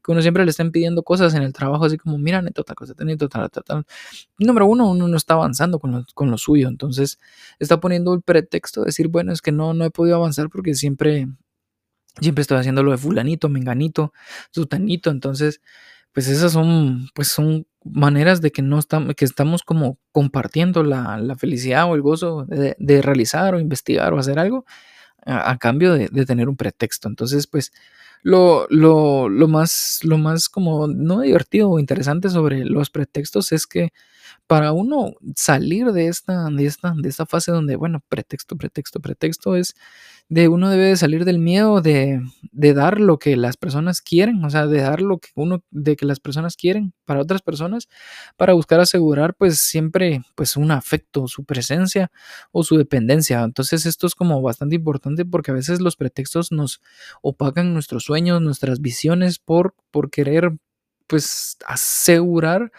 que 0.03 0.11
uno 0.11 0.21
siempre 0.21 0.43
le 0.43 0.51
estén 0.51 0.71
pidiendo 0.71 1.03
cosas 1.03 1.33
en 1.35 1.43
el 1.43 1.53
trabajo, 1.53 1.85
así 1.85 1.97
como, 1.97 2.17
mira, 2.17 2.41
neto, 2.41 2.63
tal 2.63 2.75
cosa, 2.75 2.93
neto, 3.03 3.29
tal, 3.29 3.49
tal, 3.51 3.63
tal. 3.63 3.85
Número 4.39 4.65
uno, 4.65 4.89
uno 4.89 5.07
no 5.07 5.17
está 5.17 5.35
avanzando 5.35 5.79
con 5.79 5.91
lo, 5.91 6.05
con 6.15 6.31
lo 6.31 6.37
suyo, 6.37 6.67
entonces 6.67 7.19
está 7.59 7.79
poniendo 7.79 8.13
el 8.13 8.21
pretexto 8.21 8.81
de 8.81 8.87
decir, 8.87 9.07
bueno, 9.07 9.31
es 9.31 9.41
que 9.41 9.51
no, 9.51 9.73
no 9.73 9.85
he 9.85 9.91
podido 9.91 10.15
avanzar 10.17 10.49
porque 10.49 10.73
siempre 10.73 11.27
siempre 12.19 12.41
estoy 12.41 12.57
haciendo 12.57 12.83
lo 12.83 12.91
de 12.91 12.97
fulanito, 12.97 13.49
menganito, 13.49 14.13
sutanito, 14.51 15.09
entonces, 15.09 15.61
pues 16.13 16.27
esas 16.27 16.51
son, 16.51 17.09
pues 17.13 17.29
son 17.29 17.65
maneras 17.83 18.41
de 18.41 18.51
que 18.51 18.61
no 18.61 18.79
estamos, 18.79 19.15
que 19.15 19.25
estamos 19.25 19.63
como 19.63 19.97
compartiendo 20.11 20.83
la, 20.83 21.17
la 21.17 21.35
felicidad 21.35 21.89
o 21.89 21.95
el 21.95 22.01
gozo 22.01 22.45
de, 22.47 23.01
realizar 23.01 23.55
o 23.55 23.59
investigar 23.59 24.13
o 24.13 24.19
hacer 24.19 24.39
algo 24.39 24.65
a, 25.25 25.57
cambio 25.57 25.93
de, 25.93 26.09
de, 26.09 26.25
tener 26.25 26.49
un 26.49 26.57
pretexto. 26.57 27.07
Entonces, 27.07 27.47
pues, 27.47 27.71
lo, 28.23 28.67
lo, 28.69 29.29
lo, 29.29 29.47
más, 29.47 29.99
lo 30.03 30.17
más 30.17 30.49
como 30.49 30.87
no 30.87 31.21
divertido 31.21 31.69
o 31.69 31.79
interesante 31.79 32.29
sobre 32.29 32.65
los 32.65 32.89
pretextos 32.89 33.51
es 33.51 33.65
que 33.67 33.93
para 34.51 34.73
uno 34.73 35.13
salir 35.33 35.93
de 35.93 36.07
esta, 36.07 36.49
de 36.49 36.65
esta, 36.65 36.93
de 36.93 37.07
esta 37.07 37.25
fase 37.25 37.53
donde, 37.53 37.77
bueno, 37.77 38.03
pretexto, 38.09 38.57
pretexto, 38.57 38.99
pretexto 38.99 39.55
es 39.55 39.75
de 40.27 40.49
uno 40.49 40.69
debe 40.69 40.87
de 40.87 40.97
salir 40.97 41.23
del 41.23 41.39
miedo 41.39 41.79
de, 41.79 42.19
de, 42.51 42.73
dar 42.73 42.99
lo 42.99 43.17
que 43.17 43.37
las 43.37 43.55
personas 43.55 44.01
quieren, 44.01 44.43
o 44.43 44.49
sea, 44.49 44.67
de 44.67 44.81
dar 44.81 44.99
lo 44.99 45.19
que 45.19 45.29
uno, 45.35 45.63
de 45.71 45.95
que 45.95 46.05
las 46.05 46.19
personas 46.19 46.57
quieren 46.57 46.93
para 47.05 47.21
otras 47.21 47.41
personas, 47.41 47.87
para 48.35 48.51
buscar 48.51 48.81
asegurar 48.81 49.35
pues 49.35 49.57
siempre 49.57 50.21
pues 50.35 50.57
un 50.57 50.71
afecto, 50.71 51.29
su 51.29 51.45
presencia 51.45 52.11
o 52.51 52.65
su 52.65 52.75
dependencia. 52.75 53.43
Entonces 53.43 53.85
esto 53.85 54.05
es 54.05 54.15
como 54.15 54.41
bastante 54.41 54.75
importante 54.75 55.23
porque 55.23 55.51
a 55.51 55.53
veces 55.53 55.79
los 55.79 55.95
pretextos 55.95 56.51
nos 56.51 56.81
opacan 57.21 57.73
nuestros 57.73 58.03
sueños, 58.03 58.41
nuestras 58.41 58.81
visiones 58.81 59.39
por, 59.39 59.75
por 59.91 60.09
querer 60.09 60.51
pues 61.11 61.57
asegurar 61.67 62.71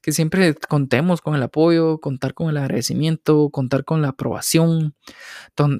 que 0.00 0.12
siempre 0.12 0.54
contemos 0.54 1.20
con 1.20 1.34
el 1.34 1.42
apoyo, 1.42 1.98
contar 1.98 2.34
con 2.34 2.48
el 2.48 2.56
agradecimiento, 2.56 3.50
contar 3.50 3.84
con 3.84 4.00
la 4.00 4.10
aprobación, 4.10 4.94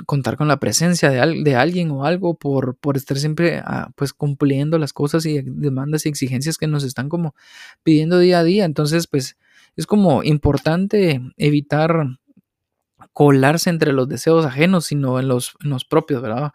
contar 0.06 0.36
con 0.36 0.48
la 0.48 0.58
presencia 0.58 1.08
de, 1.08 1.44
de 1.44 1.54
alguien 1.54 1.92
o 1.92 2.04
algo 2.04 2.34
por, 2.34 2.76
por 2.78 2.96
estar 2.96 3.16
siempre 3.16 3.62
ah, 3.64 3.92
pues 3.94 4.12
cumpliendo 4.12 4.76
las 4.76 4.92
cosas 4.92 5.24
y 5.24 5.40
demandas 5.40 6.04
y 6.04 6.08
exigencias 6.08 6.58
que 6.58 6.66
nos 6.66 6.82
están 6.82 7.08
como 7.08 7.36
pidiendo 7.84 8.18
día 8.18 8.40
a 8.40 8.44
día. 8.44 8.64
Entonces 8.64 9.06
pues 9.06 9.36
es 9.76 9.86
como 9.86 10.24
importante 10.24 11.20
evitar 11.36 12.18
colarse 13.12 13.70
entre 13.70 13.92
los 13.92 14.08
deseos 14.08 14.44
ajenos, 14.44 14.86
sino 14.86 15.20
en 15.20 15.28
los, 15.28 15.52
en 15.62 15.70
los 15.70 15.84
propios, 15.84 16.22
¿verdad? 16.22 16.50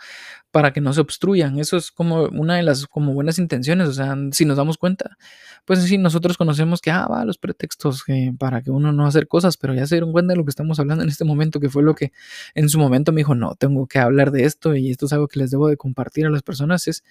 Para 0.56 0.72
que 0.72 0.80
no 0.80 0.94
se 0.94 1.02
obstruyan. 1.02 1.60
Eso 1.60 1.76
es 1.76 1.92
como 1.92 2.24
una 2.28 2.56
de 2.56 2.64
las 2.64 2.88
como 2.88 3.14
buenas 3.14 3.40
intenciones, 3.40 3.90
o 3.90 3.94
sea, 3.94 4.16
si 4.32 4.46
nos 4.46 4.56
damos 4.56 4.78
cuenta, 4.78 5.18
pues 5.66 5.84
sí, 5.84 5.98
nosotros 5.98 6.38
conocemos 6.38 6.80
que, 6.80 6.92
ah, 6.92 7.08
va, 7.08 7.26
los 7.26 7.38
pretextos 7.38 8.06
para 8.40 8.62
que 8.62 8.72
uno 8.72 8.94
no 8.94 9.06
hacer 9.06 9.28
cosas, 9.28 9.58
pero 9.58 9.74
ya 9.74 9.86
se 9.86 9.96
dieron 9.96 10.14
cuenta 10.14 10.32
de 10.32 10.38
lo 10.38 10.46
que 10.46 10.52
estamos 10.52 10.80
hablando 10.80 11.04
en 11.04 11.10
este 11.10 11.26
momento, 11.26 11.60
que 11.60 11.70
fue 11.70 11.84
lo 11.84 11.94
que 11.94 12.14
en 12.54 12.70
su 12.70 12.80
momento 12.80 13.12
me 13.12 13.20
dijo, 13.20 13.36
no, 13.36 13.56
tengo 13.56 13.86
que 13.86 14.00
hablar 14.00 14.32
de 14.32 14.46
esto 14.46 14.76
y 14.76 14.92
esto 14.92 15.08
es 15.08 15.14
algo 15.14 15.28
que 15.28 15.40
les 15.40 15.52
debo 15.52 15.68
de 15.68 15.76
compartir 15.76 16.26
a 16.26 16.30
las 16.30 16.42
personas, 16.42 16.88
es 16.88 17.04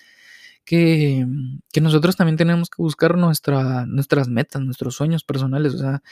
que, 0.65 1.27
nosotros 1.81 2.17
también 2.17 2.37
tenemos 2.37 2.71
que 2.71 2.83
buscar 2.83 3.19
nuestra, 3.19 3.85
nuestras 3.87 4.29
metas, 4.29 4.63
nuestros 4.63 4.95
sueños 4.95 5.23
personales, 5.25 5.75
o 5.75 5.79
sea, 5.79 6.03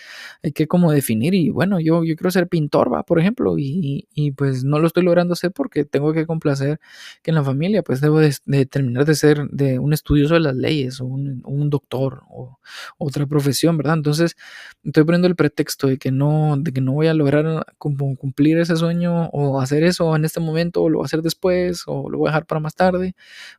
hay 0.42 0.52
que 0.52 0.66
como 0.66 0.92
definir 0.92 1.35
y 1.35 1.50
bueno, 1.50 1.80
yo, 1.80 2.04
yo 2.04 2.14
quiero 2.16 2.30
ser 2.30 2.49
pintor, 2.49 2.92
va, 2.92 3.04
por 3.04 3.18
ejemplo, 3.18 3.59
y, 3.59 4.09
y, 4.14 4.32
pues 4.32 4.64
no 4.64 4.78
lo 4.78 4.87
estoy 4.87 5.04
logrando 5.04 5.32
hacer 5.32 5.52
porque 5.52 5.85
tengo 5.85 6.12
que 6.12 6.26
complacer 6.26 6.80
que 7.23 7.30
en 7.30 7.37
la 7.37 7.44
familia 7.44 7.82
pues 7.82 8.00
debo 8.00 8.21
de, 8.21 8.66
terminar 8.66 9.04
de 9.06 9.14
ser 9.14 9.49
de 9.50 9.78
un 9.78 9.92
estudioso 9.92 10.35
de 10.35 10.40
las 10.40 10.56
leyes 10.56 11.00
o 11.00 11.06
un, 11.06 11.42
un, 11.47 11.71
doctor 11.71 12.23
o 12.28 12.59
otra 12.99 13.26
profesión, 13.26 13.76
¿verdad? 13.78 13.94
Entonces 13.94 14.37
estoy 14.85 15.04
poniendo 15.04 15.28
el 15.28 15.37
pretexto 15.37 15.87
de 15.87 15.99
que 15.99 16.11
no, 16.11 16.56
de 16.59 16.73
que 16.73 16.80
no 16.80 16.92
voy 16.92 17.06
a 17.06 17.14
lograr 17.14 17.66
como 17.78 18.16
cumplir 18.16 18.59
ese 18.59 18.76
sueño 18.76 19.28
o 19.32 19.61
hacer 19.61 19.85
eso 19.85 20.14
en 20.16 20.25
este 20.25 20.40
momento 20.40 20.82
o 20.82 20.90
lo 20.90 20.99
voy 20.99 21.04
a 21.04 21.06
hacer 21.06 21.23
después 21.23 21.85
o 21.87 22.11
lo 22.11 22.18
voy 22.18 22.28
a 22.28 22.30
dejar 22.30 22.47
para 22.47 22.61
más 22.61 22.75
tarde 22.75 23.14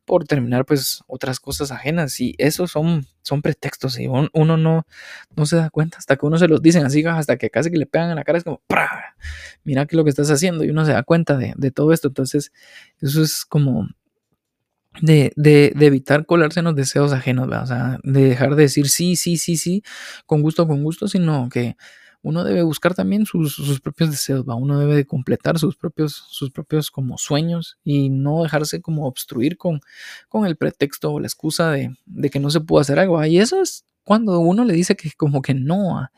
por 0.05 0.25
terminar 0.25 0.65
pues 0.65 0.82
pues, 0.83 1.03
otras 1.07 1.39
cosas 1.39 1.71
ajenas 1.71 2.19
y 2.19 2.35
esos 2.37 2.71
son, 2.71 3.07
son 3.21 3.41
pretextos 3.41 3.97
y 3.99 4.07
uno 4.07 4.57
no, 4.57 4.85
no 5.35 5.45
se 5.45 5.55
da 5.55 5.69
cuenta 5.69 5.97
hasta 5.97 6.17
que 6.17 6.25
uno 6.25 6.37
se 6.37 6.49
los 6.49 6.61
dicen 6.61 6.85
así, 6.85 7.05
hasta 7.05 7.37
que 7.37 7.49
casi 7.49 7.71
que 7.71 7.77
le 7.77 7.85
pegan 7.85 8.09
en 8.09 8.17
la 8.17 8.25
cara, 8.25 8.37
es 8.37 8.43
como, 8.43 8.61
mira 9.63 9.85
qué 9.85 9.95
es 9.95 9.97
lo 9.97 10.03
que 10.03 10.09
estás 10.09 10.29
haciendo 10.29 10.65
y 10.65 10.69
uno 10.71 10.85
se 10.85 10.91
da 10.91 11.03
cuenta 11.03 11.37
de, 11.37 11.53
de 11.55 11.71
todo 11.71 11.93
esto, 11.93 12.09
entonces 12.09 12.51
eso 12.99 13.23
es 13.23 13.45
como 13.45 13.87
de, 15.01 15.31
de, 15.37 15.71
de, 15.73 15.85
evitar 15.85 16.25
colarse 16.25 16.59
en 16.59 16.65
los 16.65 16.75
deseos 16.75 17.13
ajenos, 17.13 17.47
o 17.47 17.65
sea, 17.65 17.99
de 18.03 18.25
dejar 18.25 18.55
de 18.55 18.63
decir 18.63 18.89
sí, 18.89 19.15
sí, 19.15 19.37
sí, 19.37 19.55
sí, 19.55 19.83
con 20.25 20.41
gusto, 20.41 20.67
con 20.67 20.83
gusto, 20.83 21.07
sino 21.07 21.47
que 21.49 21.77
uno 22.23 22.45
debe 22.45 22.63
buscar 22.63 22.95
también 22.95 23.25
sus, 23.25 23.81
propios 23.81 24.09
deseos, 24.09 24.45
¿va? 24.47 24.55
uno 24.55 24.79
debe 24.79 24.95
de 24.95 25.05
completar 25.05 25.59
sus 25.59 25.75
propios, 25.75 26.13
sus 26.29 26.51
propios 26.51 26.89
como 26.89 27.17
sueños 27.17 27.77
y 27.83 28.09
no 28.09 28.43
dejarse 28.43 28.81
como 28.81 29.05
obstruir 29.05 29.57
con, 29.57 29.81
con 30.29 30.45
el 30.45 30.55
pretexto 30.55 31.11
o 31.11 31.19
la 31.19 31.27
excusa 31.27 31.71
de, 31.71 31.95
que 32.31 32.39
no 32.39 32.49
se 32.49 32.61
puede 32.61 32.81
hacer 32.81 32.97
algo. 32.97 33.23
Y 33.25 33.39
eso 33.39 33.61
es 33.61 33.85
cuando 34.03 34.39
uno 34.39 34.63
le 34.63 34.73
dice 34.73 34.95
que 34.95 35.11
como 35.11 35.41
que 35.41 35.53
no 35.53 35.99
a, 35.99 36.11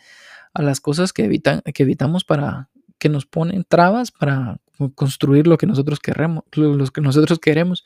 a 0.54 0.62
las 0.62 0.80
cosas 0.80 1.12
que, 1.12 1.26
evitan, 1.26 1.62
que 1.62 1.84
evitamos 1.84 2.24
para 2.24 2.70
que 3.00 3.10
nos 3.10 3.26
ponen 3.26 3.66
trabas 3.68 4.12
para 4.12 4.60
construir 4.96 5.48
lo 5.48 5.58
que 5.58 5.68
nosotros 5.68 6.00
queremos, 6.00 6.44
lo 6.54 6.86
que 6.88 7.02
nosotros 7.02 7.40
queremos. 7.40 7.84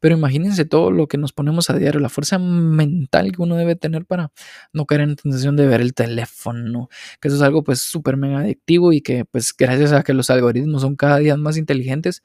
Pero 0.00 0.16
imagínense 0.16 0.64
todo 0.64 0.90
lo 0.90 1.08
que 1.08 1.18
nos 1.18 1.32
ponemos 1.32 1.70
a 1.70 1.76
diario, 1.76 2.00
la 2.00 2.08
fuerza 2.08 2.38
mental 2.38 3.32
que 3.32 3.42
uno 3.42 3.56
debe 3.56 3.76
tener 3.76 4.06
para 4.06 4.32
no 4.72 4.86
caer 4.86 5.02
en 5.02 5.10
la 5.10 5.16
tentación 5.16 5.56
de 5.56 5.66
ver 5.66 5.80
el 5.80 5.94
teléfono, 5.94 6.88
que 7.20 7.28
eso 7.28 7.36
es 7.36 7.42
algo 7.42 7.64
pues 7.64 7.80
súper 7.80 8.16
mega 8.16 8.40
adictivo 8.40 8.92
y 8.92 9.00
que 9.00 9.24
pues 9.24 9.54
gracias 9.56 9.92
a 9.92 10.02
que 10.02 10.14
los 10.14 10.30
algoritmos 10.30 10.82
son 10.82 10.96
cada 10.96 11.18
día 11.18 11.36
más 11.36 11.56
inteligentes, 11.56 12.22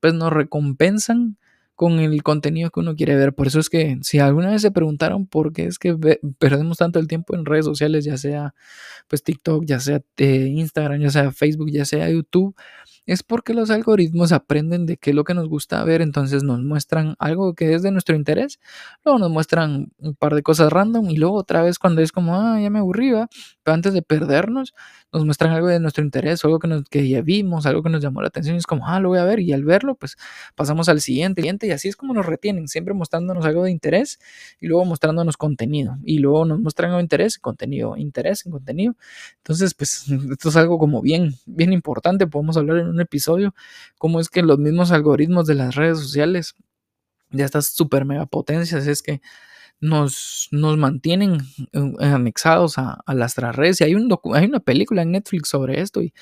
pues 0.00 0.14
nos 0.14 0.32
recompensan 0.32 1.36
con 1.78 2.00
el 2.00 2.24
contenido 2.24 2.70
que 2.70 2.80
uno 2.80 2.96
quiere 2.96 3.14
ver. 3.14 3.34
Por 3.34 3.46
eso 3.46 3.60
es 3.60 3.70
que 3.70 3.98
si 4.02 4.18
alguna 4.18 4.50
vez 4.50 4.62
se 4.62 4.72
preguntaron 4.72 5.28
por 5.28 5.52
qué 5.52 5.66
es 5.66 5.78
que 5.78 5.96
perdemos 6.40 6.78
tanto 6.78 6.98
el 6.98 7.06
tiempo 7.06 7.36
en 7.36 7.44
redes 7.44 7.66
sociales, 7.66 8.04
ya 8.04 8.16
sea 8.16 8.52
pues 9.06 9.22
TikTok, 9.22 9.64
ya 9.64 9.78
sea 9.78 10.00
eh, 10.16 10.48
Instagram, 10.56 11.00
ya 11.00 11.10
sea 11.10 11.30
Facebook, 11.30 11.70
ya 11.70 11.84
sea 11.84 12.10
YouTube, 12.10 12.56
es 13.08 13.22
porque 13.22 13.54
los 13.54 13.70
algoritmos 13.70 14.32
aprenden 14.32 14.84
de 14.84 14.98
qué 14.98 15.10
es 15.10 15.16
lo 15.16 15.24
que 15.24 15.32
nos 15.32 15.48
gusta 15.48 15.82
ver, 15.82 16.02
entonces 16.02 16.42
nos 16.42 16.60
muestran 16.62 17.14
algo 17.18 17.54
que 17.54 17.72
es 17.72 17.82
de 17.82 17.90
nuestro 17.90 18.14
interés, 18.14 18.60
luego 19.02 19.18
nos 19.18 19.30
muestran 19.30 19.92
un 19.96 20.14
par 20.14 20.34
de 20.34 20.42
cosas 20.42 20.70
random 20.70 21.08
y 21.08 21.16
luego 21.16 21.36
otra 21.36 21.62
vez 21.62 21.78
cuando 21.78 22.02
es 22.02 22.12
como, 22.12 22.36
ah, 22.36 22.60
ya 22.60 22.68
me 22.68 22.80
aburrí, 22.80 23.10
pero 23.62 23.74
antes 23.74 23.94
de 23.94 24.02
perdernos, 24.02 24.74
nos 25.10 25.24
muestran 25.24 25.52
algo 25.52 25.68
de 25.68 25.80
nuestro 25.80 26.04
interés, 26.04 26.44
algo 26.44 26.58
que, 26.58 26.82
que 26.90 27.08
ya 27.08 27.22
vimos, 27.22 27.64
algo 27.64 27.82
que 27.82 27.88
nos 27.88 28.02
llamó 28.02 28.20
la 28.20 28.28
atención 28.28 28.56
y 28.56 28.58
es 28.58 28.66
como, 28.66 28.86
ah, 28.86 29.00
lo 29.00 29.08
voy 29.08 29.18
a 29.18 29.24
ver 29.24 29.40
y 29.40 29.52
al 29.54 29.64
verlo, 29.64 29.94
pues 29.94 30.16
pasamos 30.54 30.90
al 30.90 31.00
siguiente, 31.00 31.40
siguiente 31.40 31.66
y 31.66 31.70
así 31.70 31.88
es 31.88 31.96
como 31.96 32.12
nos 32.12 32.26
retienen, 32.26 32.68
siempre 32.68 32.92
mostrándonos 32.92 33.46
algo 33.46 33.64
de 33.64 33.70
interés 33.70 34.18
y 34.60 34.66
luego 34.66 34.84
mostrándonos 34.84 35.38
contenido 35.38 35.96
y 36.04 36.18
luego 36.18 36.44
nos 36.44 36.60
muestran 36.60 36.90
algo 36.90 36.98
de 36.98 37.04
interés, 37.04 37.38
contenido, 37.38 37.96
interés 37.96 38.44
en 38.44 38.52
contenido. 38.52 38.94
Entonces, 39.38 39.72
pues 39.74 40.04
esto 40.30 40.48
es 40.50 40.56
algo 40.56 40.78
como 40.78 41.00
bien, 41.00 41.34
bien 41.46 41.72
importante, 41.72 42.26
podemos 42.26 42.56
hablar 42.56 42.78
en 42.78 42.88
un 42.88 42.97
episodio, 43.00 43.54
cómo 43.98 44.20
es 44.20 44.28
que 44.28 44.42
los 44.42 44.58
mismos 44.58 44.92
algoritmos 44.92 45.46
de 45.46 45.54
las 45.54 45.74
redes 45.74 45.98
sociales, 45.98 46.54
de 47.30 47.44
estas 47.44 47.66
super 47.68 48.04
mega 48.04 48.26
potencias, 48.26 48.86
es 48.86 49.02
que 49.02 49.20
nos, 49.80 50.48
nos 50.50 50.76
mantienen 50.76 51.38
eh, 51.72 51.92
anexados 52.00 52.78
a, 52.78 53.00
a 53.06 53.14
las 53.14 53.36
redes. 53.36 53.80
Y 53.80 53.84
hay, 53.84 53.94
un 53.94 54.08
hay 54.34 54.46
una 54.46 54.60
película 54.60 55.02
en 55.02 55.12
Netflix 55.12 55.48
sobre 55.48 55.80
esto 55.80 56.02
y 56.02 56.12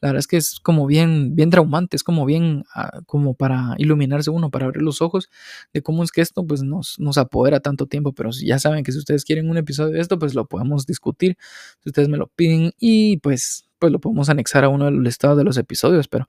la 0.00 0.08
verdad 0.08 0.18
es 0.18 0.26
que 0.26 0.36
es 0.36 0.60
como 0.60 0.86
bien, 0.86 1.34
bien 1.34 1.50
traumante, 1.50 1.96
es 1.96 2.04
como 2.04 2.26
bien, 2.26 2.64
ah, 2.74 3.00
como 3.06 3.34
para 3.34 3.74
iluminarse 3.78 4.30
uno, 4.30 4.50
para 4.50 4.66
abrir 4.66 4.82
los 4.82 5.00
ojos 5.02 5.30
de 5.72 5.82
cómo 5.82 6.02
es 6.02 6.12
que 6.12 6.20
esto 6.20 6.46
pues 6.46 6.62
nos, 6.62 6.98
nos 6.98 7.18
apodera 7.18 7.60
tanto 7.60 7.86
tiempo. 7.86 8.12
Pero 8.12 8.30
ya 8.32 8.58
saben 8.58 8.84
que 8.84 8.92
si 8.92 8.98
ustedes 8.98 9.24
quieren 9.24 9.48
un 9.50 9.56
episodio 9.56 9.92
de 9.92 10.00
esto, 10.00 10.18
pues 10.18 10.34
lo 10.34 10.46
podemos 10.46 10.86
discutir, 10.86 11.36
si 11.82 11.90
ustedes 11.90 12.08
me 12.08 12.18
lo 12.18 12.28
piden 12.28 12.72
y 12.78 13.18
pues 13.18 13.65
pues 13.78 13.92
lo 13.92 14.00
podemos 14.00 14.28
anexar 14.28 14.64
a 14.64 14.68
uno 14.68 14.86
de 14.86 14.90
los 14.92 15.02
listados 15.02 15.36
de 15.36 15.44
los 15.44 15.56
episodios, 15.56 16.08
pero 16.08 16.28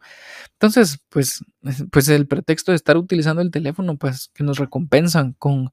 entonces, 0.53 0.99
pues, 1.09 1.43
pues 1.91 2.07
el 2.09 2.27
pretexto 2.27 2.71
de 2.71 2.75
estar 2.75 2.97
utilizando 2.97 3.41
el 3.41 3.51
teléfono, 3.51 3.97
pues 3.97 4.29
que 4.33 4.43
nos 4.43 4.57
recompensan 4.57 5.33
con, 5.33 5.71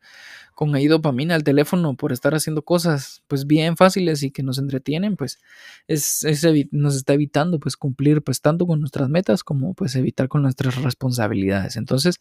con 0.54 0.74
ahí 0.74 0.86
dopamina 0.86 1.34
el 1.34 1.42
teléfono 1.42 1.94
por 1.96 2.12
estar 2.12 2.34
haciendo 2.34 2.62
cosas, 2.62 3.22
pues 3.26 3.46
bien 3.46 3.76
fáciles 3.76 4.22
y 4.22 4.30
que 4.30 4.42
nos 4.42 4.58
entretienen, 4.58 5.16
pues 5.16 5.40
es, 5.88 6.24
nos 6.70 6.96
está 6.96 7.14
evitando, 7.14 7.58
pues 7.58 7.76
cumplir, 7.76 8.22
pues 8.22 8.40
tanto 8.40 8.66
con 8.66 8.80
nuestras 8.80 9.08
metas 9.08 9.42
como 9.42 9.74
pues 9.74 9.96
evitar 9.96 10.28
con 10.28 10.42
nuestras 10.42 10.76
responsabilidades. 10.82 11.76
Entonces, 11.76 12.20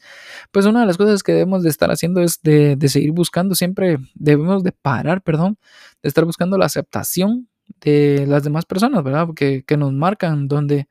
pues 0.51 0.65
una 0.65 0.81
de 0.81 0.87
las 0.87 0.97
cosas 0.97 1.21
que 1.21 1.33
debemos 1.33 1.63
de 1.63 1.69
estar 1.69 1.91
haciendo 1.91 2.21
es 2.21 2.41
de, 2.41 2.75
de 2.75 2.89
seguir 2.89 3.11
buscando, 3.11 3.55
siempre 3.55 3.99
debemos 4.15 4.63
de 4.63 4.71
parar, 4.71 5.21
perdón, 5.21 5.57
de 6.01 6.09
estar 6.09 6.25
buscando 6.25 6.57
la 6.57 6.65
aceptación 6.65 7.47
de 7.81 8.25
las 8.27 8.43
demás 8.43 8.65
personas, 8.65 9.03
¿verdad? 9.03 9.29
Que, 9.35 9.63
que 9.63 9.77
nos 9.77 9.93
marcan, 9.93 10.47
donde 10.47 10.87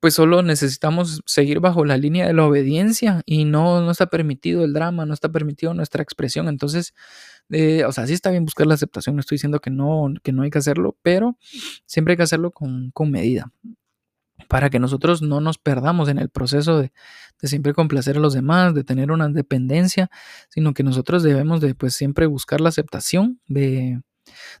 pues 0.00 0.14
solo 0.14 0.42
necesitamos 0.42 1.20
seguir 1.26 1.60
bajo 1.60 1.84
la 1.84 1.98
línea 1.98 2.26
de 2.26 2.32
la 2.32 2.46
obediencia 2.46 3.22
y 3.26 3.44
no, 3.44 3.82
no 3.82 3.90
está 3.90 4.06
permitido 4.06 4.64
el 4.64 4.72
drama, 4.72 5.04
no 5.04 5.12
está 5.12 5.28
permitido 5.30 5.74
nuestra 5.74 6.02
expresión. 6.02 6.48
Entonces, 6.48 6.94
eh, 7.50 7.84
o 7.84 7.92
sea, 7.92 8.06
sí 8.06 8.14
está 8.14 8.30
bien 8.30 8.44
buscar 8.46 8.66
la 8.66 8.74
aceptación, 8.74 9.14
no 9.14 9.20
estoy 9.20 9.36
diciendo 9.36 9.60
que 9.60 9.70
no, 9.70 10.12
que 10.22 10.32
no 10.32 10.42
hay 10.42 10.50
que 10.50 10.58
hacerlo, 10.58 10.96
pero 11.02 11.36
siempre 11.84 12.12
hay 12.12 12.16
que 12.16 12.22
hacerlo 12.22 12.50
con, 12.50 12.90
con 12.92 13.10
medida 13.10 13.52
para 14.48 14.70
que 14.70 14.78
nosotros 14.78 15.20
no 15.22 15.40
nos 15.40 15.58
perdamos 15.58 16.08
en 16.08 16.18
el 16.18 16.30
proceso 16.30 16.78
de, 16.78 16.92
de, 17.40 17.48
siempre 17.48 17.74
complacer 17.74 18.16
a 18.16 18.20
los 18.20 18.32
demás, 18.32 18.74
de 18.74 18.84
tener 18.84 19.12
una 19.12 19.28
dependencia, 19.28 20.10
sino 20.48 20.72
que 20.72 20.82
nosotros 20.82 21.22
debemos 21.22 21.60
de 21.60 21.74
pues 21.74 21.94
siempre 21.94 22.26
buscar 22.26 22.60
la 22.60 22.70
aceptación 22.70 23.40
de, 23.46 24.00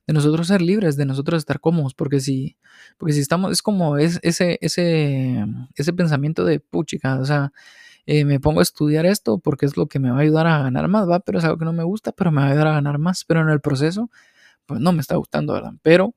de 0.06 0.14
nosotros 0.14 0.46
ser 0.48 0.62
libres, 0.62 0.96
de 0.96 1.06
nosotros 1.06 1.38
estar 1.38 1.60
cómodos, 1.60 1.94
porque 1.94 2.20
si, 2.20 2.56
porque 2.98 3.12
si 3.12 3.20
estamos, 3.20 3.52
es 3.52 3.62
como 3.62 3.96
es, 3.98 4.18
ese, 4.22 4.58
ese, 4.60 5.44
ese 5.74 5.92
pensamiento 5.92 6.44
de 6.44 6.60
puchica, 6.60 7.18
o 7.20 7.24
sea, 7.24 7.52
eh, 8.06 8.24
me 8.24 8.40
pongo 8.40 8.60
a 8.60 8.62
estudiar 8.62 9.06
esto 9.06 9.38
porque 9.38 9.66
es 9.66 9.76
lo 9.76 9.86
que 9.86 9.98
me 9.98 10.10
va 10.10 10.18
a 10.18 10.20
ayudar 10.20 10.46
a 10.46 10.62
ganar 10.62 10.88
más, 10.88 11.08
va, 11.08 11.20
pero 11.20 11.38
es 11.38 11.44
algo 11.44 11.58
que 11.58 11.64
no 11.64 11.72
me 11.72 11.84
gusta, 11.84 12.12
pero 12.12 12.32
me 12.32 12.40
va 12.40 12.48
a 12.48 12.50
ayudar 12.50 12.68
a 12.68 12.72
ganar 12.72 12.98
más, 12.98 13.24
pero 13.24 13.40
en 13.40 13.48
el 13.50 13.60
proceso 13.60 14.10
pues 14.70 14.80
no 14.80 14.92
me 14.92 15.00
está 15.00 15.16
gustando, 15.16 15.52
¿verdad? 15.52 15.72
Pero 15.82 16.14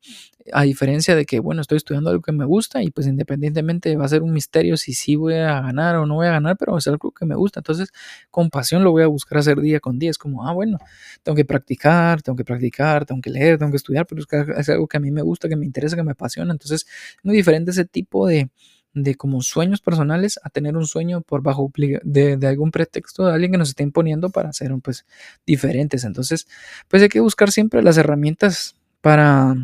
a 0.51 0.63
diferencia 0.63 1.15
de 1.15 1.25
que, 1.25 1.39
bueno, 1.39 1.61
estoy 1.61 1.77
estudiando 1.77 2.11
algo 2.11 2.21
que 2.21 2.31
me 2.31 2.45
gusta 2.45 2.83
y 2.83 2.91
pues 2.91 3.07
independientemente 3.07 3.95
va 3.95 4.05
a 4.05 4.07
ser 4.09 4.21
un 4.21 4.31
misterio 4.31 4.77
si 4.77 4.93
sí 4.93 5.15
voy 5.15 5.35
a 5.35 5.61
ganar 5.61 5.95
o 5.95 6.05
no 6.05 6.15
voy 6.15 6.27
a 6.27 6.31
ganar, 6.31 6.55
pero 6.57 6.77
es 6.77 6.87
algo 6.87 7.11
que 7.11 7.25
me 7.25 7.35
gusta. 7.35 7.61
Entonces, 7.61 7.89
con 8.29 8.49
pasión 8.51 8.83
lo 8.83 8.91
voy 8.91 9.01
a 9.03 9.07
buscar 9.07 9.39
hacer 9.39 9.59
día 9.59 9.79
con 9.79 9.97
día. 9.99 10.11
Es 10.11 10.17
como, 10.19 10.47
ah, 10.47 10.53
bueno, 10.53 10.77
tengo 11.23 11.35
que 11.35 11.45
practicar, 11.45 12.21
tengo 12.21 12.35
que 12.35 12.45
practicar, 12.45 13.05
tengo 13.05 13.21
que 13.21 13.31
leer, 13.31 13.57
tengo 13.57 13.71
que 13.71 13.77
estudiar, 13.77 14.05
pero 14.05 14.21
es 14.57 14.69
algo 14.69 14.87
que 14.87 14.97
a 14.97 14.99
mí 14.99 15.09
me 15.11 15.23
gusta, 15.23 15.49
que 15.49 15.55
me 15.55 15.65
interesa, 15.65 15.95
que 15.95 16.03
me 16.03 16.11
apasiona. 16.11 16.51
Entonces, 16.51 16.85
es 17.17 17.25
muy 17.25 17.35
diferente 17.35 17.71
ese 17.71 17.85
tipo 17.85 18.27
de, 18.27 18.49
de 18.93 19.15
como 19.15 19.41
sueños 19.41 19.81
personales 19.81 20.39
a 20.43 20.49
tener 20.49 20.77
un 20.77 20.85
sueño 20.85 21.21
por 21.21 21.41
bajo 21.41 21.71
de, 21.75 22.37
de, 22.37 22.47
algún 22.47 22.71
pretexto 22.71 23.25
de 23.25 23.33
alguien 23.33 23.51
que 23.51 23.57
nos 23.57 23.69
está 23.69 23.83
imponiendo 23.83 24.29
para 24.29 24.53
ser 24.53 24.71
pues 24.83 25.05
diferentes. 25.45 26.03
Entonces, 26.03 26.47
pues 26.87 27.01
hay 27.01 27.09
que 27.09 27.19
buscar 27.19 27.51
siempre 27.51 27.81
las 27.81 27.97
herramientas 27.97 28.75
para, 29.01 29.55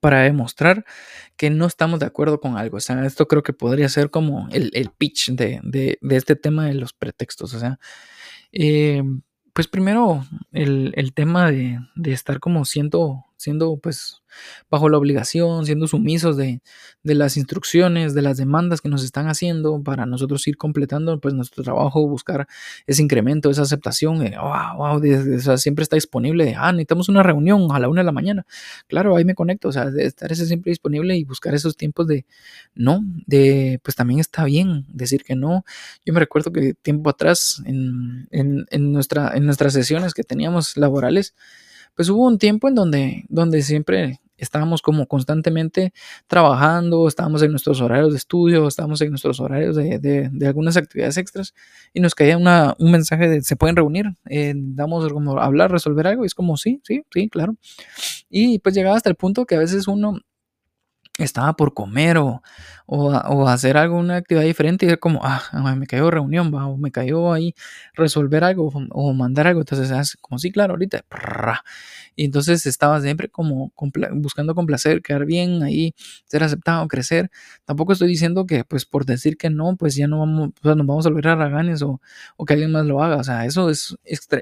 para 0.00 0.22
demostrar 0.22 0.84
que 1.36 1.50
no 1.50 1.66
estamos 1.66 2.00
de 2.00 2.06
acuerdo 2.06 2.40
con 2.40 2.56
algo. 2.56 2.76
O 2.76 2.80
sea, 2.80 3.04
esto 3.04 3.26
creo 3.26 3.42
que 3.42 3.52
podría 3.52 3.88
ser 3.88 4.10
como 4.10 4.48
el, 4.52 4.70
el 4.74 4.90
pitch 4.90 5.32
de, 5.32 5.60
de, 5.64 5.98
este 6.10 6.36
tema 6.36 6.66
de 6.66 6.74
los 6.74 6.92
pretextos. 6.92 7.54
O 7.54 7.58
sea, 7.58 7.78
eh, 8.52 9.02
pues 9.52 9.68
primero 9.68 10.24
el, 10.52 10.92
el 10.96 11.12
tema 11.12 11.50
de, 11.50 11.78
de, 11.96 12.12
estar 12.12 12.40
como 12.40 12.64
siendo 12.64 13.26
siendo 13.36 13.78
pues 13.78 14.22
bajo 14.70 14.88
la 14.88 14.98
obligación, 14.98 15.66
siendo 15.66 15.86
sumisos 15.86 16.36
de, 16.36 16.60
de, 17.02 17.14
las 17.14 17.36
instrucciones, 17.36 18.14
de 18.14 18.22
las 18.22 18.36
demandas 18.36 18.80
que 18.80 18.88
nos 18.88 19.04
están 19.04 19.28
haciendo 19.28 19.82
para 19.82 20.06
nosotros 20.06 20.46
ir 20.46 20.56
completando 20.56 21.20
pues 21.20 21.34
nuestro 21.34 21.62
trabajo, 21.62 22.06
buscar 22.08 22.46
ese 22.86 23.02
incremento, 23.02 23.50
esa 23.50 23.62
aceptación, 23.62 24.18
wow, 24.18 25.00
wow, 25.00 25.58
siempre 25.58 25.82
está 25.82 25.96
disponible, 25.96 26.54
ah, 26.56 26.72
necesitamos 26.72 27.08
una 27.08 27.22
reunión 27.22 27.68
a 27.70 27.78
la 27.78 27.88
una 27.88 28.00
de 28.00 28.06
la 28.06 28.12
mañana, 28.12 28.46
claro, 28.86 29.16
ahí 29.16 29.24
me 29.24 29.34
conecto, 29.34 29.68
o 29.68 29.72
sea, 29.72 29.90
de 29.90 30.04
estar 30.04 30.30
ese 30.32 30.46
siempre 30.46 30.70
disponible 30.70 31.16
y 31.16 31.24
buscar 31.24 31.54
esos 31.54 31.76
tiempos 31.76 32.06
de 32.06 32.26
no, 32.74 33.00
de 33.26 33.80
pues 33.82 33.96
también 33.96 34.20
está 34.20 34.44
bien 34.44 34.86
decir 34.88 35.24
que 35.24 35.34
no. 35.34 35.64
Yo 36.04 36.12
me 36.12 36.20
recuerdo 36.20 36.52
que 36.52 36.74
tiempo 36.74 37.10
atrás 37.10 37.62
en, 37.64 38.28
en, 38.30 38.66
en, 38.70 38.92
nuestra, 38.92 39.32
en 39.34 39.46
nuestras 39.46 39.72
sesiones 39.72 40.14
que 40.14 40.22
teníamos 40.22 40.76
laborales, 40.76 41.34
pues 41.94 42.08
hubo 42.08 42.26
un 42.26 42.38
tiempo 42.38 42.68
en 42.68 42.74
donde, 42.74 43.24
donde 43.28 43.62
siempre 43.62 44.20
estábamos 44.36 44.82
como 44.82 45.06
constantemente 45.06 45.92
trabajando, 46.26 47.08
estábamos 47.08 47.42
en 47.42 47.50
nuestros 47.50 47.80
horarios 47.80 48.12
de 48.12 48.18
estudio, 48.18 48.68
estábamos 48.68 49.00
en 49.00 49.10
nuestros 49.10 49.40
horarios 49.40 49.76
de, 49.76 49.98
de, 49.98 50.46
algunas 50.46 50.76
actividades 50.76 51.16
extras 51.16 51.54
y 51.92 52.00
nos 52.00 52.14
caía 52.14 52.36
una, 52.36 52.74
un 52.78 52.90
mensaje 52.90 53.28
de 53.28 53.42
se 53.42 53.56
pueden 53.56 53.76
reunir, 53.76 54.06
eh, 54.28 54.54
damos 54.56 55.12
como 55.12 55.38
hablar, 55.38 55.70
resolver 55.70 56.06
algo 56.06 56.24
y 56.24 56.26
es 56.26 56.34
como 56.34 56.56
sí, 56.56 56.80
sí, 56.84 57.04
sí, 57.12 57.28
claro. 57.28 57.56
Y 58.28 58.58
pues 58.60 58.74
llegaba 58.74 58.96
hasta 58.96 59.10
el 59.10 59.16
punto 59.16 59.46
que 59.46 59.56
a 59.56 59.58
veces 59.58 59.88
uno 59.88 60.20
estaba 61.18 61.54
por 61.54 61.74
comer 61.74 62.18
o, 62.18 62.42
o, 62.86 63.48
hacer 63.48 63.76
alguna 63.76 64.16
actividad 64.16 64.44
diferente 64.44 64.86
y 64.86 64.88
era 64.88 64.96
como, 64.98 65.20
ah, 65.24 65.42
me 65.76 65.86
cayó 65.86 66.10
reunión, 66.10 66.54
¿va? 66.54 66.66
o 66.66 66.76
me 66.76 66.90
cayó 66.92 67.32
ahí 67.32 67.54
resolver 67.94 68.44
algo 68.44 68.70
o 68.90 69.12
mandar 69.12 69.46
algo. 69.46 69.60
Entonces, 69.60 70.16
como 70.20 70.38
sí, 70.38 70.52
claro, 70.52 70.74
ahorita, 70.74 71.04
y 72.14 72.24
entonces 72.24 72.66
estaba 72.66 73.00
siempre 73.00 73.28
como 73.28 73.72
buscando 74.12 74.54
complacer, 74.54 75.02
quedar 75.02 75.26
bien 75.26 75.62
ahí, 75.62 75.94
ser 76.26 76.44
aceptado, 76.44 76.86
crecer. 76.88 77.30
Tampoco 77.64 77.92
estoy 77.92 78.08
diciendo 78.08 78.46
que, 78.46 78.64
pues, 78.64 78.86
por 78.86 79.04
decir 79.04 79.36
que 79.36 79.50
no, 79.50 79.76
pues 79.76 79.94
ya 79.96 80.06
no 80.06 80.20
vamos, 80.20 80.50
nos 80.62 80.86
vamos 80.86 81.06
a 81.06 81.10
volver 81.10 81.28
a 81.28 81.36
raganes 81.36 81.82
o, 81.82 82.00
o, 82.36 82.44
que 82.44 82.54
alguien 82.54 82.72
más 82.72 82.86
lo 82.86 83.02
haga. 83.02 83.16
O 83.16 83.24
sea, 83.24 83.44
eso 83.44 83.68
es 83.70 83.96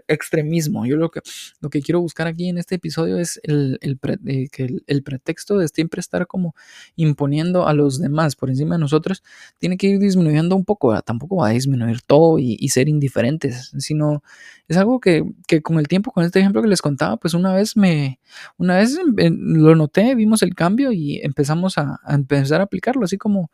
extremismo. 0.09 0.87
Yo 0.87 0.97
lo 0.97 1.11
que, 1.11 1.21
lo 1.61 1.71
que 1.71 1.83
quiero 1.83 2.01
buscar 2.01 2.27
aquí 2.27 2.49
en 2.49 2.59
este 2.59 2.77
episodio 2.77 3.19
es 3.19 3.41
el, 3.43 3.79
el, 3.81 3.99
eh, 4.27 4.49
que 4.51 4.77
el 4.87 5.03
pretexto 5.03 5.59
de 5.59 5.69
siempre 5.69 6.01
estar 6.01 6.27
como 6.27 6.55
imponiendo 6.97 7.67
a 7.67 7.75
los 7.75 8.01
demás 8.01 8.37
por 8.37 8.51
encima 8.51 8.77
de 8.77 8.81
nosotros, 8.81 9.23
tiene 9.59 9.77
que 9.77 9.89
ir 9.89 9.99
disminuyendo 9.99 10.57
un 10.57 10.65
poco, 10.65 11.01
tampoco 11.03 11.37
va 11.37 11.49
a 11.49 11.51
disminuir 11.51 12.03
todo 12.03 12.39
y, 12.39 12.69
ser 12.69 12.89
indiferentes, 12.89 13.73
sino 13.79 14.23
es 14.67 14.77
algo 14.77 15.01
que, 15.01 15.25
con 15.63 15.79
el 15.79 15.89
tiempo, 15.89 16.11
con 16.11 16.25
este 16.25 16.41
ejemplo 16.41 16.63
que 16.63 16.69
les 16.69 16.83
contaba, 16.83 17.17
pues 17.17 17.35
una 17.35 17.53
vez 17.53 17.77
me, 17.77 18.19
una 18.57 18.77
vez 18.77 18.99
lo 19.17 19.75
noté, 19.77 20.15
vimos 20.15 20.43
el 20.43 20.55
cambio 20.55 20.93
y 20.93 21.21
empezamos 21.23 21.79
a, 21.79 22.01
empezar 22.09 22.61
a 22.61 22.65
aplicarlo, 22.65 23.05
así 23.05 23.19
como, 23.19 23.51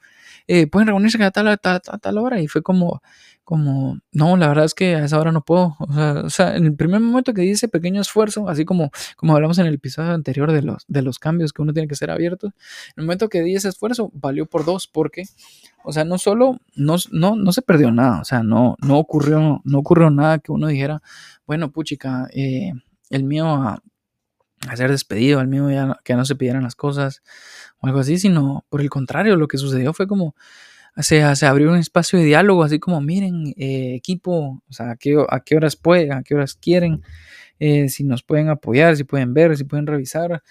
eh, 0.46 0.66
pueden 0.66 0.88
reunirse 0.88 1.22
a 1.22 1.30
tal, 1.30 1.58
tal, 1.60 1.80
tal 1.80 2.18
hora 2.18 2.40
y 2.40 2.48
fue 2.48 2.62
como, 2.62 3.02
como, 3.50 3.98
no, 4.12 4.36
la 4.36 4.46
verdad 4.46 4.64
es 4.64 4.74
que 4.74 4.94
a 4.94 5.04
esa 5.04 5.18
hora 5.18 5.32
no 5.32 5.42
puedo. 5.42 5.76
O 5.80 6.30
sea, 6.30 6.56
en 6.56 6.66
el 6.66 6.76
primer 6.76 7.00
momento 7.00 7.34
que 7.34 7.42
dice 7.42 7.66
pequeño 7.66 8.00
esfuerzo, 8.00 8.48
así 8.48 8.64
como, 8.64 8.92
como 9.16 9.34
hablamos 9.34 9.58
en 9.58 9.66
el 9.66 9.74
episodio 9.74 10.12
anterior 10.12 10.52
de 10.52 10.62
los, 10.62 10.84
de 10.86 11.02
los 11.02 11.18
cambios 11.18 11.52
que 11.52 11.60
uno 11.60 11.72
tiene 11.72 11.88
que 11.88 11.96
ser 11.96 12.12
abierto, 12.12 12.52
en 12.96 12.99
el 13.00 13.06
momento 13.06 13.28
que 13.28 13.42
di 13.42 13.54
ese 13.54 13.68
esfuerzo, 13.68 14.10
valió 14.14 14.46
por 14.46 14.64
dos, 14.64 14.86
porque, 14.86 15.24
o 15.84 15.92
sea, 15.92 16.04
no 16.04 16.18
solo, 16.18 16.58
no, 16.74 16.96
no, 17.10 17.36
no 17.36 17.52
se 17.52 17.62
perdió 17.62 17.90
nada, 17.90 18.20
o 18.20 18.24
sea, 18.24 18.42
no, 18.42 18.76
no, 18.80 18.98
ocurrió, 18.98 19.60
no 19.64 19.78
ocurrió 19.78 20.10
nada 20.10 20.38
que 20.38 20.52
uno 20.52 20.68
dijera, 20.68 21.02
bueno, 21.46 21.72
puchica, 21.72 22.28
eh, 22.32 22.72
el 23.10 23.24
mío 23.24 23.46
a, 23.46 23.82
ser 24.76 24.90
despedido, 24.90 25.40
el 25.40 25.48
mío 25.48 25.70
ya, 25.70 25.98
que 26.04 26.14
no 26.14 26.24
se 26.24 26.36
pidieran 26.36 26.62
las 26.62 26.76
cosas 26.76 27.22
o 27.80 27.86
algo 27.86 28.00
así, 28.00 28.18
sino 28.18 28.64
por 28.68 28.80
el 28.82 28.90
contrario, 28.90 29.36
lo 29.36 29.48
que 29.48 29.58
sucedió 29.58 29.92
fue 29.94 30.06
como 30.06 30.34
se, 30.96 31.34
se 31.36 31.46
abrió 31.46 31.70
un 31.70 31.78
espacio 31.78 32.18
de 32.18 32.26
diálogo, 32.26 32.62
así 32.62 32.78
como, 32.78 33.00
miren, 33.00 33.54
eh, 33.56 33.94
equipo, 33.94 34.62
o 34.68 34.72
sea, 34.72 34.92
a 34.92 34.96
qué, 34.96 35.16
a 35.28 35.40
qué 35.40 35.56
horas 35.56 35.76
pueden, 35.76 36.12
a 36.12 36.22
qué 36.22 36.34
horas 36.34 36.54
quieren, 36.54 37.02
eh, 37.58 37.88
si 37.88 38.04
nos 38.04 38.22
pueden 38.22 38.48
apoyar, 38.48 38.96
si 38.96 39.04
pueden 39.04 39.34
ver, 39.34 39.56
si 39.56 39.64
pueden 39.64 39.86
revisar. 39.86 40.42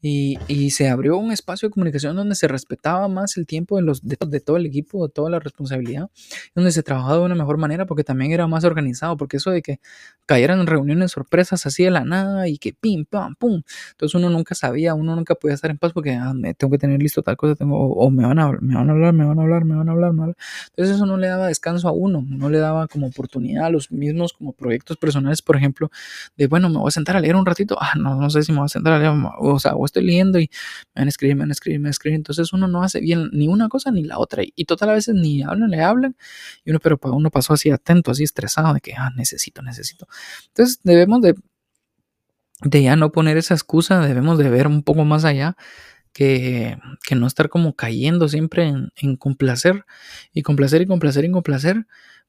Y, 0.00 0.70
se 0.70 0.88
abrió 0.88 1.16
un 1.16 1.32
espacio 1.32 1.68
de 1.68 1.72
comunicación 1.72 2.14
donde 2.14 2.36
se 2.36 2.46
respetaba 2.46 3.08
más 3.08 3.36
el 3.36 3.46
tiempo 3.46 3.76
de, 3.76 3.82
los, 3.82 4.00
de, 4.06 4.40
todo 4.40 4.56
el 4.56 4.66
equipo, 4.66 5.06
de 5.06 5.12
toda 5.12 5.28
la 5.30 5.40
responsabilidad, 5.40 6.08
donde 6.54 6.70
se 6.70 6.82
trabajaba 6.84 7.16
de 7.16 7.24
una 7.24 7.34
mejor 7.34 7.58
manera 7.58 7.84
porque 7.86 8.04
también 8.04 8.30
era 8.30 8.46
más 8.46 8.64
organizado, 8.64 9.16
porque 9.16 9.38
eso 9.38 9.50
de 9.50 9.62
que 9.62 9.80
cayeran 10.26 10.66
reuniones 10.66 11.12
sorpresas 11.12 11.66
así 11.66 11.82
de 11.82 11.90
la 11.90 12.04
nada 12.04 12.48
y 12.48 12.58
que 12.58 12.72
pim, 12.74 13.06
pam, 13.06 13.34
pum, 13.34 13.62
entonces 13.92 14.14
uno 14.14 14.30
nunca 14.30 14.54
sabía, 14.54 14.94
uno 14.94 15.16
nunca 15.16 15.34
podía 15.34 15.54
estar 15.54 15.70
en 15.70 15.78
paz 15.78 15.92
porque 15.92 16.12
ah, 16.14 16.32
tengo 16.56 16.70
que 16.70 16.78
tener 16.78 17.02
listo 17.02 17.22
tal 17.22 17.36
cosa, 17.36 17.56
tengo, 17.56 17.76
o, 17.76 18.10
me, 18.10 18.24
van 18.24 18.38
a, 18.38 18.52
me 18.60 18.74
van 18.74 18.90
a 18.90 18.92
hablar, 18.92 19.14
me 19.14 19.24
van 19.24 19.38
a 19.38 19.42
hablar, 19.42 19.64
me 19.64 19.74
van 19.74 19.88
a 19.88 19.92
hablar, 19.92 20.12
me 20.12 20.34
entonces 20.68 20.96
eso 20.96 21.06
no 21.06 21.16
le 21.16 21.26
daba 21.26 21.48
descanso 21.48 21.88
a 21.88 21.92
uno, 21.92 22.24
no 22.28 22.50
le 22.50 22.58
daba 22.58 22.86
como 22.86 23.08
oportunidad 23.08 23.64
a 23.64 23.70
los 23.70 23.90
mismos 23.90 24.32
como 24.32 24.52
proyectos 24.52 24.96
personales, 24.96 25.42
por 25.42 25.56
ejemplo, 25.56 25.90
de 26.36 26.46
bueno, 26.46 26.68
me 26.68 26.78
voy 26.78 26.88
a 26.88 26.92
sentar 26.92 27.16
a 27.16 27.20
leer 27.20 27.34
un 27.34 27.46
ratito, 27.46 27.76
ah, 27.80 27.94
no, 27.96 28.14
no 28.14 28.30
sé 28.30 28.42
si 28.42 28.52
me 28.52 28.58
voy 28.58 28.66
a 28.66 28.68
sentar 28.68 28.92
a 28.92 28.98
leer, 28.98 29.12
o 29.38 29.58
sea, 29.58 29.74
o 29.74 29.87
estoy 29.88 30.04
leyendo 30.04 30.38
y 30.38 30.50
me 30.94 31.00
van 31.00 31.08
a 31.08 31.10
escribir, 31.10 31.36
me 31.36 31.40
van 31.40 31.50
a 31.50 31.52
escribir, 31.52 31.80
me 31.80 31.84
van 31.84 31.88
a 31.88 31.90
escribir. 31.90 32.16
Entonces 32.16 32.52
uno 32.52 32.68
no 32.68 32.82
hace 32.82 33.00
bien 33.00 33.28
ni 33.32 33.48
una 33.48 33.68
cosa 33.68 33.90
ni 33.90 34.04
la 34.04 34.18
otra. 34.18 34.42
Y 34.44 34.64
total 34.64 34.90
a 34.90 34.92
veces 34.94 35.14
ni 35.14 35.42
hablan, 35.42 35.70
le 35.70 35.82
hablan. 35.82 36.16
Y 36.64 36.70
uno, 36.70 36.80
pero 36.80 36.98
uno 37.02 37.30
pasó 37.30 37.54
así 37.54 37.70
atento, 37.70 38.10
así 38.10 38.24
estresado 38.24 38.74
de 38.74 38.80
que, 38.80 38.94
ah, 38.94 39.10
necesito, 39.16 39.62
necesito. 39.62 40.06
Entonces 40.48 40.80
debemos 40.84 41.20
de, 41.22 41.34
de 42.62 42.82
ya 42.82 42.96
no 42.96 43.12
poner 43.12 43.36
esa 43.36 43.54
excusa, 43.54 44.00
debemos 44.06 44.38
de 44.38 44.50
ver 44.50 44.66
un 44.66 44.82
poco 44.82 45.04
más 45.04 45.24
allá. 45.24 45.56
Que, 46.10 46.78
que 47.06 47.14
no 47.14 47.28
estar 47.28 47.48
como 47.48 47.76
cayendo 47.76 48.28
siempre 48.28 48.64
en, 48.66 48.90
en 48.96 49.14
complacer 49.16 49.84
y 50.32 50.42
complacer 50.42 50.82
y 50.82 50.86
complacer 50.86 51.24
y 51.24 51.30
complacer 51.30 51.86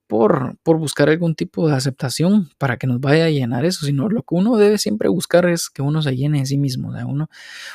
por, 0.10 0.58
por, 0.63 0.80
buscar 0.80 1.08
algún 1.08 1.36
tipo 1.36 1.70
de 1.70 1.75
aceptación 1.75 2.50
para 2.58 2.78
que 2.78 2.88
nos 2.88 3.00
vaya 3.00 3.25
a 3.25 3.30
llenar 3.30 3.63
eso, 3.63 3.86
sino 3.86 4.10
lo 4.10 4.24
que 4.24 4.34
uno 4.34 4.58
debe 4.58 4.80
siempre 4.80 5.08
buscar 5.08 5.46
es 5.46 5.70
que 5.70 5.84
uno 5.84 6.01
se 6.01 6.16
llene 6.16 6.39
de 6.39 6.48
sí 6.48 6.58
mismo. 6.58 6.89
uno, 7.08 7.30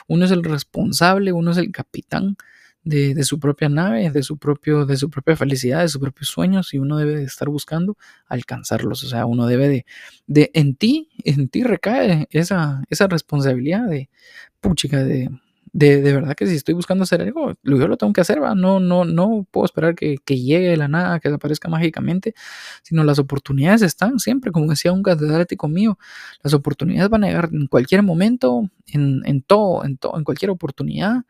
uno 0.09 0.25
es 0.25 0.33
el 0.33 0.43
responsable, 0.43 1.33
uno 1.33 1.53
es 1.53 1.59
el 1.59 1.71
capitán 1.71 2.37
de, 2.83 3.15
de, 3.15 3.23
su 3.23 3.39
propia 3.39 3.69
nave, 3.69 4.11
de 4.11 4.25
su, 4.25 4.37
propio, 4.37 4.85
de 4.85 4.97
su 4.97 5.11
propia 5.11 5.37
felicidad, 5.37 5.83
de 5.83 5.89
sus 5.89 6.01
propios 6.01 6.29
sueños, 6.29 6.75
y 6.75 6.79
uno 6.79 6.97
debe 6.97 7.15
de 7.15 7.23
estar 7.23 7.49
buscando 7.49 7.97
alcanzarlos. 8.27 9.05
O 9.05 9.09
sea, 9.09 9.27
uno 9.27 9.47
debe 9.47 9.69
de, 9.69 9.87
de 10.27 10.51
en 10.55 10.75
ti, 10.75 11.11
en 11.25 11.49
ti 11.49 11.63
recae 11.63 12.27
esa, 12.31 12.83
esa 12.91 13.07
responsabilidad 13.07 13.87
de, 13.87 14.11
puchica, 14.61 15.05
de, 15.05 15.31
de, 15.75 16.01
de, 16.01 16.13
verdad 16.13 16.37
que 16.37 16.47
si 16.47 16.55
estoy 16.55 16.73
buscando 16.73 17.03
hacer 17.03 17.21
algo, 17.21 17.55
yo 17.65 17.89
lo 17.89 17.97
tengo 17.97 18.13
que 18.13 18.21
hacer, 18.21 18.41
¿va? 18.41 18.55
No, 18.55 18.79
no, 18.79 19.05
no 19.05 19.45
puedo 19.51 19.65
esperar 19.65 19.97
que, 19.97 20.19
que 20.25 20.39
llegue 20.41 20.77
la 20.77 20.87
nada, 20.87 21.19
que 21.19 21.29
aparezca 21.29 21.69
mágicamente, 21.69 22.33
sino 22.85 23.03
las 23.03 23.19
oportunidades 23.19 23.83
están 23.83 24.21
siempre, 24.21 24.53
como 24.53 24.69
decía 24.69 24.93
un 24.93 25.03
catedrático 25.03 25.67
mío, 25.67 25.99
las 26.45 26.55
oportunidades 26.55 27.11
van 27.11 27.25
a 27.25 27.27
llegar 27.27 27.51
en 27.53 27.67
cualquier 27.67 28.05
momento, 28.05 28.71
en, 28.87 29.23
en 29.27 29.43
todo, 29.43 29.85
en 29.85 29.97
todo, 29.97 30.17
en 30.17 30.23
cualquier 30.23 30.53
oportunidad 30.53 31.25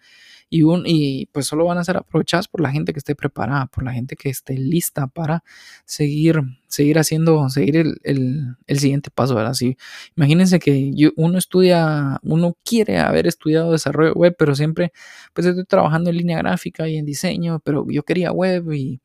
y, 0.50 0.62
un, 0.62 0.82
y 0.86 1.26
pues 1.32 1.46
solo 1.46 1.64
van 1.64 1.78
a 1.78 1.84
ser 1.84 1.96
aprovechadas 1.96 2.46
por 2.46 2.60
la 2.60 2.70
gente 2.70 2.92
que 2.92 2.98
esté 2.98 3.14
preparada, 3.16 3.66
por 3.66 3.82
la 3.82 3.92
gente 3.92 4.14
que 4.14 4.28
esté 4.28 4.58
lista 4.58 5.06
para 5.06 5.42
seguir, 5.86 6.42
seguir 6.74 6.98
haciendo, 6.98 7.48
seguir 7.50 7.76
el, 7.76 7.98
el, 8.02 8.78
siguiente 8.78 9.10
paso, 9.10 9.36
¿verdad? 9.36 9.54
Sí, 9.54 9.76
imagínense 10.16 10.58
que 10.58 10.92
uno 11.16 11.38
estudia, 11.38 12.18
uno 12.22 12.56
quiere 12.64 12.98
haber 12.98 13.28
estudiado 13.28 13.70
desarrollo 13.70 14.12
web, 14.14 14.34
pero 14.36 14.56
siempre 14.56 14.92
pues 15.32 15.46
estoy 15.46 15.64
trabajando 15.66 16.10
en 16.10 16.16
línea 16.16 16.38
gráfica 16.38 16.88
y 16.88 16.96
en 16.96 17.06
diseño, 17.06 17.60
pero 17.60 17.86
yo 17.88 18.02
quería 18.02 18.32
web 18.32 18.72
y 18.72 19.00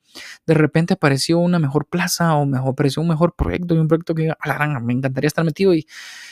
de 0.47 0.53
repente 0.55 0.95
apareció 0.95 1.37
una 1.37 1.59
mejor 1.59 1.85
plaza 1.87 2.33
o 2.35 2.45
mejor, 2.47 2.71
apareció 2.71 3.03
un 3.03 3.09
mejor 3.09 3.35
proyecto 3.35 3.75
y 3.75 3.77
un 3.77 3.87
proyecto 3.87 4.15
que 4.15 4.31
a 4.31 4.47
la 4.47 4.55
gran 4.55 4.83
me 4.83 4.93
encantaría 4.93 5.27
estar 5.27 5.45
metido 5.45 5.75
y, 5.75 5.85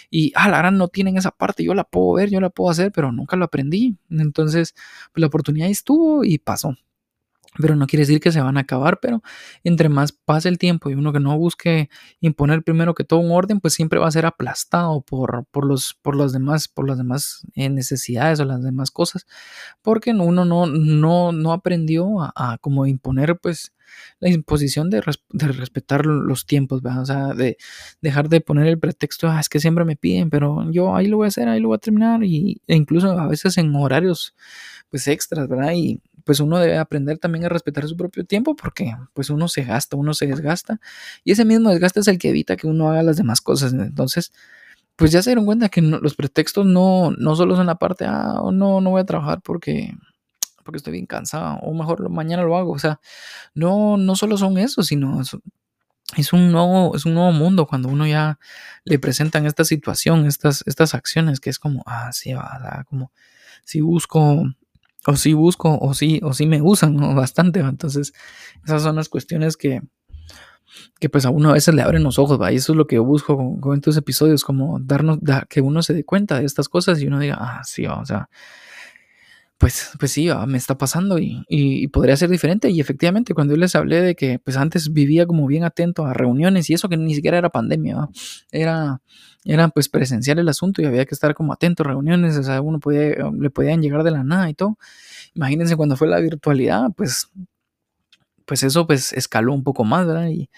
y 0.10 0.32
a 0.36 0.50
la 0.50 0.58
gran 0.58 0.78
no 0.78 0.88
tienen 0.88 1.18
esa 1.18 1.30
parte, 1.32 1.64
yo 1.64 1.76
la 1.76 1.84
puedo 1.84 2.14
ver, 2.14 2.32
yo 2.32 2.42
la 2.42 2.50
puedo 2.50 2.72
hacer, 2.72 2.92
pero 2.92 3.12
nunca 3.12 3.38
lo 3.38 3.46
aprendí. 3.46 3.98
Entonces, 4.10 4.74
pues 5.14 5.22
la 5.22 5.28
oportunidad 5.28 5.70
estuvo 5.70 6.24
y 6.24 6.40
pasó 6.40 6.76
pero 7.60 7.76
no 7.76 7.88
quiere 7.88 8.02
decir 8.04 8.20
que 8.20 8.32
se 8.32 8.42
van 8.42 8.58
a 8.58 8.62
acabar, 8.62 9.00
pero 9.02 9.22
entre 9.64 9.90
más 9.90 10.12
pase 10.12 10.50
el 10.50 10.58
tiempo 10.58 10.90
y 10.90 10.96
uno 10.96 11.14
que 11.14 11.20
no 11.20 11.38
busque 11.38 11.90
imponer 12.22 12.64
primero 12.64 12.96
que 12.96 13.04
todo 13.04 13.20
un 13.20 13.32
orden, 13.32 13.60
pues 13.60 13.74
siempre 13.74 14.00
va 14.00 14.08
a 14.08 14.12
ser 14.12 14.26
aplastado 14.26 15.02
por, 15.02 15.46
por, 15.52 15.66
los, 15.66 15.96
por, 16.02 16.16
los 16.16 16.34
demás, 16.34 16.68
por 16.68 16.88
las 16.88 16.98
demás 16.98 17.42
eh, 17.56 17.70
necesidades 17.70 18.40
o 18.40 18.46
las 18.46 18.64
demás 18.64 18.92
cosas, 18.92 19.26
porque 19.82 20.12
uno 20.12 20.46
no, 20.46 20.68
no, 20.68 21.32
no 21.32 21.54
aprendió 21.54 22.22
a, 22.22 22.34
a 22.36 22.58
como 22.60 22.86
imponer 22.86 23.38
pues 23.40 23.74
la 24.20 24.30
imposición 24.30 24.90
de, 24.90 25.02
de, 25.32 25.48
respetar 25.48 26.06
los 26.06 26.46
tiempos, 26.46 26.82
¿verdad? 26.82 27.02
o 27.02 27.06
sea, 27.06 27.28
de 27.34 27.58
dejar 28.02 28.30
de 28.30 28.42
poner 28.42 28.68
el 28.68 28.80
pretexto, 28.80 29.30
ah, 29.30 29.40
es 29.40 29.50
que 29.50 29.60
siempre 29.60 29.86
me 29.86 29.96
piden, 29.96 30.30
pero 30.30 30.70
yo 30.72 30.96
ahí 30.96 31.08
lo 31.08 31.18
voy 31.18 31.26
a 31.26 31.28
hacer, 31.30 31.48
ahí 31.48 31.60
lo 31.60 31.70
voy 31.70 31.76
a 31.76 31.80
terminar, 31.80 32.24
y, 32.24 32.62
e 32.68 32.76
incluso 32.76 33.12
a 33.12 33.28
veces 33.28 33.58
en 33.58 33.76
horarios 33.76 34.36
pues 34.90 35.08
extras, 35.08 35.48
¿verdad? 35.48 35.74
Y 35.76 36.02
pues 36.28 36.42
uno 36.42 36.60
debe 36.60 36.78
aprender 36.78 37.18
también 37.18 37.46
a 37.46 37.50
respetar 37.50 37.88
su 37.88 37.96
propio 37.96 38.26
tiempo 38.26 38.56
porque 38.56 38.94
pues 39.14 39.30
uno 39.30 39.48
se 39.48 39.64
gasta, 39.64 39.96
uno 39.96 40.14
se 40.14 40.28
desgasta 40.28 40.80
y 41.24 41.32
ese 41.32 41.46
mismo 41.46 41.70
desgaste 41.70 42.02
es 42.02 42.08
el 42.10 42.20
que 42.20 42.30
evita 42.30 42.58
que 42.58 42.68
uno 42.68 42.92
haga 42.92 43.02
las 43.02 43.16
demás 43.16 43.42
cosas. 43.42 43.74
Entonces, 43.74 44.34
pues 44.98 45.12
ya 45.12 45.22
se 45.22 45.30
dieron 45.32 45.46
cuenta 45.46 45.70
que 45.70 45.82
los 45.82 46.16
pretextos 46.16 46.66
no, 46.66 47.12
no 47.12 47.36
solo 47.38 47.56
son 47.56 47.68
la 47.68 47.76
parte, 47.76 48.06
ah, 48.08 48.42
no, 48.52 48.82
no 48.82 48.90
voy 48.92 49.02
a 49.02 49.06
trabajar 49.06 49.42
porque 49.42 49.96
porque 50.66 50.78
estoy 50.78 50.92
bien 50.94 51.06
cansado, 51.06 51.60
o 51.62 51.74
mejor 51.74 52.10
mañana 52.10 52.44
lo 52.44 52.58
hago, 52.58 52.74
o 52.74 52.80
sea, 52.80 53.00
no, 53.54 53.96
no 53.96 54.18
solo 54.18 54.38
son 54.38 54.58
eso, 54.58 54.84
sino 54.84 55.22
es, 55.22 56.34
un 56.34 56.52
nuevo, 56.52 56.94
es 56.94 57.06
un 57.06 57.14
nuevo 57.14 57.32
mundo 57.32 57.68
cuando 57.68 57.88
uno 57.88 58.06
ya 58.06 58.38
le 58.84 59.00
presentan 59.00 59.46
esta 59.46 59.64
situación, 59.64 60.26
estas, 60.26 60.66
estas 60.68 60.94
acciones, 60.94 61.40
que 61.40 61.50
es 61.50 61.58
como, 61.58 61.84
ah, 61.86 62.12
sí, 62.12 62.34
va, 62.34 62.84
como 62.90 63.14
si 63.64 63.80
busco 63.80 64.44
o 65.08 65.16
si 65.16 65.34
busco, 65.34 65.80
o 65.80 65.94
si, 65.94 66.20
o 66.22 66.34
si 66.34 66.46
me 66.46 66.62
usan 66.62 66.98
bastante. 67.16 67.62
Entonces, 67.62 68.14
esas 68.64 68.84
son 68.84 68.98
las 68.98 69.08
cuestiones 69.08 69.56
que, 69.56 69.82
que 71.00 71.10
pues 71.10 71.26
a 71.26 71.30
uno 71.30 71.50
a 71.50 71.54
veces 71.54 71.74
le 71.74 71.82
abren 71.82 72.04
los 72.04 72.20
ojos, 72.20 72.40
¿va? 72.40 72.52
y 72.52 72.58
eso 72.58 72.74
es 72.74 72.78
lo 72.78 72.88
que 72.88 72.98
yo 72.98 73.06
busco 73.06 73.60
con, 73.60 73.76
estos 73.76 73.96
episodios, 73.96 74.44
como 74.44 74.80
darnos, 74.80 75.20
que 75.50 75.62
uno 75.62 75.82
se 75.82 75.94
dé 75.94 76.04
cuenta 76.04 76.40
de 76.40 76.46
estas 76.46 76.68
cosas 76.68 77.02
y 77.02 77.08
uno 77.08 77.20
diga, 77.20 77.38
ah, 77.40 77.62
sí, 77.64 77.86
o 77.86 78.06
sea, 78.06 78.30
pues, 79.58 79.92
pues 80.00 80.12
sí, 80.12 80.30
me 80.48 80.58
está 80.58 80.78
pasando 80.78 81.18
y, 81.20 81.88
podría 81.88 82.16
ser 82.16 82.30
diferente. 82.30 82.70
Y 82.70 82.80
efectivamente, 82.80 83.34
cuando 83.34 83.56
yo 83.56 83.60
les 83.60 83.76
hablé 83.76 84.02
de 84.02 84.16
que 84.16 84.40
pues 84.40 84.56
antes 84.58 84.94
vivía 84.94 85.26
como 85.26 85.48
bien 85.48 85.64
atento 85.64 86.06
a 86.06 86.14
reuniones 86.14 86.70
y 86.70 86.74
eso 86.74 86.90
que 86.90 86.98
ni 86.98 87.16
siquiera 87.16 87.38
era 87.40 87.50
pandemia, 87.50 88.08
era, 88.52 89.02
era 89.46 89.70
pues 89.70 89.90
presencial 89.90 90.40
el 90.40 90.50
asunto 90.50 90.82
y 90.82 90.86
había 90.86 91.06
que 91.06 91.16
estar 91.16 91.34
como 91.34 91.54
atento 91.54 91.84
a 91.84 91.88
reuniones, 91.88 92.38
o 92.38 92.44
sea, 92.44 92.62
uno 92.62 92.80
podía, 92.80 93.16
le 93.38 93.50
podían 93.50 93.82
llegar 93.82 94.04
de 94.04 94.12
la 94.12 94.24
nada 94.24 94.50
y 94.50 94.54
todo. 94.54 94.78
Imagínense 95.34 95.76
cuando 95.76 95.98
fue 95.98 96.08
la 96.08 96.20
virtualidad, 96.20 96.92
pues, 96.96 97.30
pues 98.46 98.64
eso 98.64 98.88
pues 98.88 99.14
escaló 99.14 99.54
un 99.54 99.64
poco 99.64 99.84
más, 99.84 100.06
¿verdad? 100.06 100.30
Y, 100.30 100.50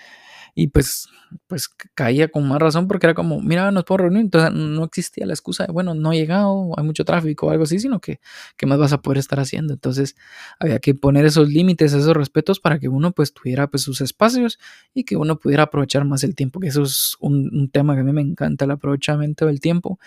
y 0.60 0.68
pues 0.68 1.10
pues 1.48 1.70
caía 1.94 2.28
con 2.30 2.48
más 2.48 2.60
razón 2.60 2.88
porque 2.88 3.06
era 3.08 3.14
como, 3.14 3.40
mira, 3.42 3.72
nos 3.72 3.84
puedo 3.86 4.00
reunir, 4.00 4.22
entonces 4.22 4.52
no 4.52 4.84
existía 4.84 5.26
la 5.26 5.34
excusa 5.34 5.66
de, 5.66 5.72
bueno, 5.72 5.94
no 5.94 6.12
he 6.12 6.18
llegado, 6.18 6.72
hay 6.76 6.84
mucho 6.84 7.06
tráfico 7.06 7.48
o 7.48 7.52
algo 7.52 7.64
así, 7.64 7.80
sino 7.80 8.00
que, 8.00 8.20
¿qué 8.58 8.66
más 8.66 8.80
vas 8.80 8.94
a 8.94 9.02
poder 9.02 9.20
estar 9.20 9.40
haciendo? 9.40 9.74
Entonces 9.74 10.16
había 10.60 10.80
que 10.80 10.96
poner 10.96 11.26
esos 11.26 11.50
límites, 11.50 11.94
esos 11.94 12.16
respetos 12.16 12.60
para 12.60 12.80
que 12.80 12.90
uno 12.90 13.12
pues 13.12 13.34
tuviera 13.34 13.68
pues 13.68 13.84
sus 13.84 14.02
espacios 14.02 14.60
y 14.94 15.04
que 15.04 15.18
uno 15.18 15.38
pudiera 15.38 15.64
aprovechar 15.64 16.04
más 16.06 16.24
el 16.24 16.36
tiempo, 16.36 16.60
que 16.60 16.68
eso 16.68 16.84
es 16.84 17.16
un, 17.20 17.50
un 17.56 17.70
tema 17.70 17.94
que 17.96 18.02
a 18.02 18.04
mí 18.04 18.12
me 18.12 18.22
encanta, 18.22 18.66
el 18.66 18.72
aprovechamiento 18.72 19.46
del 19.46 19.60
tiempo, 19.60 20.00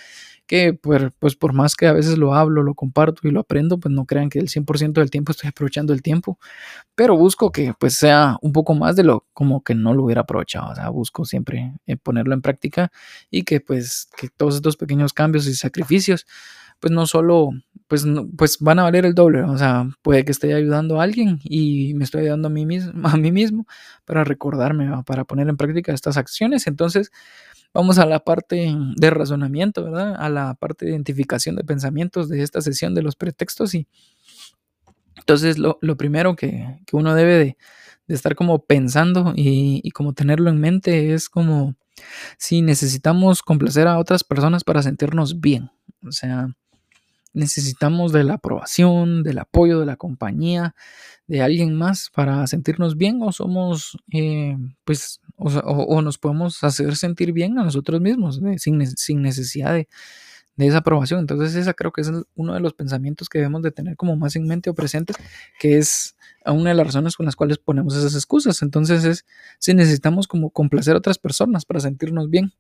que 0.47 0.75
pues, 0.75 1.05
pues 1.19 1.37
por 1.37 1.53
más 1.53 1.75
que 1.77 1.87
a 1.87 1.93
veces 1.93 2.19
lo 2.19 2.35
hablo, 2.35 2.63
lo 2.63 2.75
comparto 2.75 3.27
y 3.27 3.31
lo 3.31 3.41
aprendo, 3.41 3.79
pues 3.79 3.95
no 3.95 4.05
crean 4.05 4.29
que 4.29 4.39
el 4.39 4.49
100% 4.49 5.01
del 5.01 5.11
tiempo 5.11 5.33
estoy 5.33 5.49
aprovechando 5.49 5.93
el 5.93 6.03
tiempo, 6.03 6.39
pero 6.95 7.17
busco 7.17 7.53
que 7.53 7.75
pues 7.79 7.95
sea 7.95 8.39
un 8.43 8.53
poco 8.53 8.75
más 8.75 8.97
de 8.97 9.05
lo 9.05 9.27
como 9.33 9.63
que 9.65 9.75
no 9.75 9.95
lo 9.95 10.05
hubiera 10.05 10.23
aprovechado, 10.23 10.73
o 10.73 10.75
sea, 10.75 10.89
busco 10.91 11.25
siempre 11.25 11.75
eh, 11.87 11.97
ponerlo 11.97 12.35
en 12.35 12.43
práctica 12.43 12.93
y 13.31 13.45
que 13.45 13.61
pues 13.61 14.09
que 14.17 14.29
todos 14.29 14.57
estos 14.57 14.77
pequeños 14.77 15.13
cambios 15.13 15.47
y 15.47 15.55
sacrificios 15.55 16.27
pues 16.81 16.91
no 16.93 17.07
solo 17.07 17.51
pues, 17.87 18.05
pues 18.37 18.59
van 18.59 18.79
a 18.81 18.85
valer 18.85 19.07
el 19.07 19.15
doble, 19.15 19.43
o 19.43 19.57
sea, 19.57 19.87
puede 20.03 20.25
que 20.25 20.33
esté 20.33 20.53
ayudando 20.55 21.01
a 21.01 21.05
alguien 21.05 21.39
y 21.45 21.95
me 21.95 22.05
estoy 22.05 22.23
ayudando 22.23 22.49
a 22.49 22.51
mí 22.51 22.67
mismo, 22.67 22.93
a 23.09 23.17
mí 23.17 23.31
mismo 23.31 23.67
para 24.05 24.25
recordarme, 24.25 24.91
para 25.07 25.25
poner 25.25 25.49
en 25.49 25.57
práctica 25.57 25.93
estas 25.93 26.17
acciones, 26.17 26.67
entonces 26.67 27.13
Vamos 27.75 27.99
a 27.99 28.07
la 28.07 28.21
parte 28.21 28.77
de 28.97 29.11
razonamiento, 29.11 29.85
¿verdad? 29.85 30.15
A 30.19 30.29
la 30.29 30.55
parte 30.55 30.85
de 30.85 30.93
identificación 30.93 31.57
de 31.57 31.65
pensamientos 31.65 32.29
de 32.29 32.43
esta 32.43 32.61
sesión 32.61 32.95
de 32.95 33.03
los 33.03 33.17
pretextos. 33.17 33.75
Y 33.75 33.89
entonces 35.17 35.59
lo, 35.59 35.79
primero 35.97 36.37
que, 36.37 36.81
uno 36.93 37.15
debe 37.15 37.39
de, 37.39 37.57
estar 38.09 38.35
como 38.35 38.65
pensando 38.65 39.33
y, 39.35 39.81
y, 39.83 39.91
como 39.93 40.13
tenerlo 40.13 40.51
en 40.51 40.61
mente 40.61 41.15
es 41.15 41.31
como 41.31 41.77
si 42.37 42.61
necesitamos 42.61 43.43
complacer 43.43 43.87
a 43.89 43.99
otras 43.99 44.25
personas 44.25 44.65
para 44.65 44.83
sentirnos 44.83 45.41
bien. 45.41 45.71
O 46.07 46.13
sea, 46.13 46.49
necesitamos 47.33 48.13
de 48.13 48.25
la 48.25 48.35
aprobación, 48.35 49.23
del 49.23 49.39
apoyo 49.39 49.81
de 49.81 49.87
la 49.87 49.97
compañía, 49.97 50.75
de 51.27 51.43
alguien 51.43 51.75
más 51.75 52.11
para 52.15 52.47
sentirnos 52.47 52.97
bien 52.97 53.23
o 53.23 53.33
somos, 53.33 53.97
eh, 54.13 54.57
pues, 54.85 55.21
o, 55.37 56.03
nos 56.03 56.18
podemos 56.18 56.62
hacer 56.64 56.97
sentir 56.97 57.33
bien 57.33 57.59
a 57.59 57.64
nosotros 57.64 58.01
mismos 58.01 58.40
sin, 58.59 58.79
necesidad 59.23 59.75
de, 59.75 59.88
esa 60.59 60.79
aprobación. 60.79 61.21
Entonces 61.21 61.55
esa 61.55 61.75
creo 61.75 61.92
que 61.92 62.03
es 62.03 62.11
uno 62.35 62.55
de 62.55 62.61
los 62.61 62.75
pensamientos 62.75 63.29
que 63.29 63.38
debemos 63.38 63.62
de 63.62 63.73
tener 63.73 63.97
como 63.97 64.16
más 64.16 64.37
en 64.37 64.47
mente 64.47 64.71
o 64.71 64.75
presente, 64.75 65.14
que 65.59 65.79
es 65.79 66.16
una 66.47 66.71
de 66.71 66.77
las 66.77 66.87
razones 66.87 67.16
con 67.16 67.27
las 67.27 67.37
cuales 67.37 67.59
ponemos 67.59 67.97
esas 67.97 68.14
excusas. 68.14 68.62
Entonces 68.62 69.05
es 69.05 69.27
si 69.59 69.75
necesitamos 69.75 70.29
como 70.29 70.51
complacer 70.51 70.95
a 70.95 70.99
otras 70.99 71.18
personas 71.18 71.64
para 71.64 71.81
sentirnos 71.81 72.31
bien. 72.31 72.53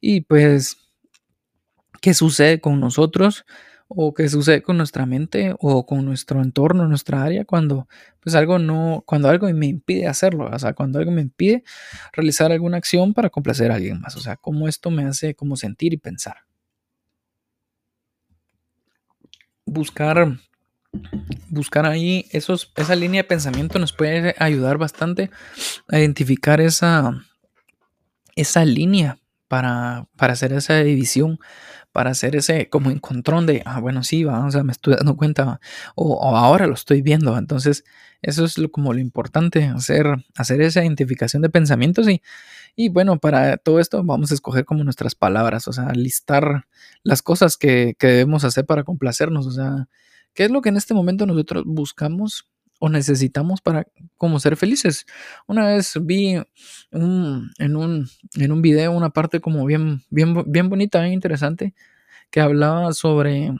Y 0.00 0.22
pues, 0.22 0.76
¿qué 2.00 2.14
sucede 2.14 2.60
con 2.60 2.78
nosotros? 2.80 3.44
O 3.92 4.14
qué 4.14 4.28
sucede 4.28 4.62
con 4.62 4.76
nuestra 4.76 5.04
mente 5.04 5.52
o 5.58 5.84
con 5.84 6.04
nuestro 6.04 6.40
entorno, 6.40 6.86
nuestra 6.86 7.24
área, 7.24 7.44
cuando 7.44 7.88
pues 8.20 8.36
algo 8.36 8.60
no, 8.60 9.02
cuando 9.04 9.28
algo 9.28 9.52
me 9.52 9.66
impide 9.66 10.06
hacerlo, 10.06 10.48
o 10.48 10.58
sea, 10.60 10.74
cuando 10.74 11.00
algo 11.00 11.10
me 11.10 11.22
impide 11.22 11.64
realizar 12.12 12.52
alguna 12.52 12.76
acción 12.76 13.12
para 13.14 13.30
complacer 13.30 13.72
a 13.72 13.74
alguien 13.74 14.00
más, 14.00 14.14
o 14.14 14.20
sea, 14.20 14.36
cómo 14.36 14.68
esto 14.68 14.92
me 14.92 15.04
hace 15.04 15.34
como 15.34 15.56
sentir 15.56 15.92
y 15.92 15.96
pensar. 15.96 16.36
Buscar, 19.66 20.38
buscar 21.48 21.84
ahí 21.84 22.26
esos, 22.30 22.72
esa 22.76 22.94
línea 22.94 23.22
de 23.22 23.28
pensamiento 23.28 23.80
nos 23.80 23.92
puede 23.92 24.36
ayudar 24.38 24.78
bastante 24.78 25.30
a 25.88 25.98
identificar 25.98 26.60
esa, 26.60 27.24
esa 28.36 28.64
línea 28.64 29.18
para, 29.48 30.06
para 30.16 30.34
hacer 30.34 30.52
esa 30.52 30.78
división 30.78 31.40
para 31.92 32.10
hacer 32.10 32.36
ese 32.36 32.68
como 32.68 32.90
encontrón 32.90 33.46
de, 33.46 33.62
ah, 33.66 33.80
bueno, 33.80 34.02
sí, 34.04 34.24
va, 34.24 34.44
o 34.46 34.50
sea, 34.50 34.62
me 34.64 34.72
estoy 34.72 34.94
dando 34.94 35.16
cuenta, 35.16 35.60
o, 35.94 36.36
ahora 36.36 36.66
lo 36.66 36.74
estoy 36.74 37.02
viendo. 37.02 37.36
Entonces, 37.36 37.84
eso 38.22 38.44
es 38.44 38.58
lo, 38.58 38.70
como 38.70 38.92
lo 38.92 39.00
importante, 39.00 39.64
hacer, 39.64 40.06
hacer 40.36 40.60
esa 40.62 40.84
identificación 40.84 41.42
de 41.42 41.50
pensamientos 41.50 42.08
y, 42.08 42.22
y 42.76 42.88
bueno, 42.90 43.18
para 43.18 43.56
todo 43.56 43.80
esto 43.80 44.02
vamos 44.04 44.30
a 44.30 44.34
escoger 44.34 44.64
como 44.64 44.84
nuestras 44.84 45.14
palabras, 45.14 45.68
o 45.68 45.72
sea, 45.72 45.92
listar 45.92 46.66
las 47.02 47.22
cosas 47.22 47.56
que, 47.56 47.94
que 47.98 48.06
debemos 48.08 48.44
hacer 48.44 48.66
para 48.66 48.84
complacernos, 48.84 49.46
o 49.46 49.52
sea, 49.52 49.88
¿qué 50.34 50.44
es 50.44 50.50
lo 50.50 50.62
que 50.62 50.68
en 50.70 50.76
este 50.76 50.94
momento 50.94 51.26
nosotros 51.26 51.64
buscamos 51.66 52.49
o 52.80 52.88
necesitamos 52.88 53.60
para 53.60 53.86
como 54.16 54.40
ser 54.40 54.56
felices. 54.56 55.06
Una 55.46 55.66
vez 55.66 55.94
vi 56.02 56.36
un, 56.90 57.50
en, 57.58 57.76
un, 57.76 58.08
en 58.34 58.52
un 58.52 58.62
video 58.62 58.90
una 58.92 59.10
parte 59.10 59.40
como 59.40 59.64
bien, 59.66 60.02
bien, 60.10 60.34
bien 60.46 60.68
bonita, 60.68 61.00
bien 61.00 61.12
interesante, 61.12 61.74
que 62.30 62.40
hablaba 62.40 62.92
sobre 62.94 63.52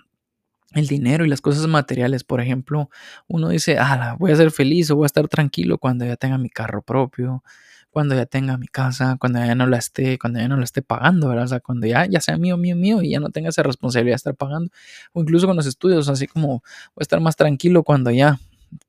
el 0.75 0.87
dinero 0.87 1.25
y 1.25 1.29
las 1.29 1.41
cosas 1.43 1.67
materiales. 1.67 2.25
Por 2.25 2.41
ejemplo, 2.41 2.91
uno 3.29 3.51
dice, 3.51 3.77
ah, 3.79 4.17
voy 4.19 4.33
a 4.33 4.37
ser 4.37 4.51
feliz 4.51 4.91
o 4.91 4.97
voy 4.97 5.05
a 5.05 5.07
estar 5.07 5.29
tranquilo 5.29 5.79
cuando 5.79 6.05
ya 6.07 6.17
tenga 6.17 6.39
mi 6.39 6.49
carro 6.49 6.83
propio, 6.83 7.45
cuando 7.91 8.15
ya 8.15 8.27
tenga 8.27 8.57
mi 8.57 8.69
casa, 8.69 9.17
cuando 9.21 9.41
ya 9.45 9.55
no 9.55 9.67
la 9.67 9.79
esté, 9.79 10.19
cuando 10.19 10.39
ya 10.41 10.49
no 10.49 10.57
la 10.57 10.65
esté 10.65 10.81
pagando, 10.81 11.29
¿verdad? 11.29 11.45
O 11.45 11.49
sea, 11.49 11.61
cuando 11.61 11.87
ya, 11.87 12.07
ya 12.07 12.21
sea 12.21 12.39
mío, 12.39 12.57
mío, 12.57 12.77
mío 12.77 13.03
y 13.03 13.11
ya 13.11 13.21
no 13.21 13.31
tenga 13.31 13.51
esa 13.51 13.63
responsabilidad 13.65 14.15
de 14.15 14.17
estar 14.17 14.37
pagando. 14.37 14.71
O 15.13 15.21
incluso 15.21 15.47
con 15.47 15.57
los 15.57 15.67
estudios, 15.67 16.09
así 16.09 16.27
como 16.27 16.63
voy 16.95 17.01
a 17.01 17.03
estar 17.03 17.21
más 17.21 17.37
tranquilo 17.37 17.83
cuando 17.83 18.11
ya 18.11 18.39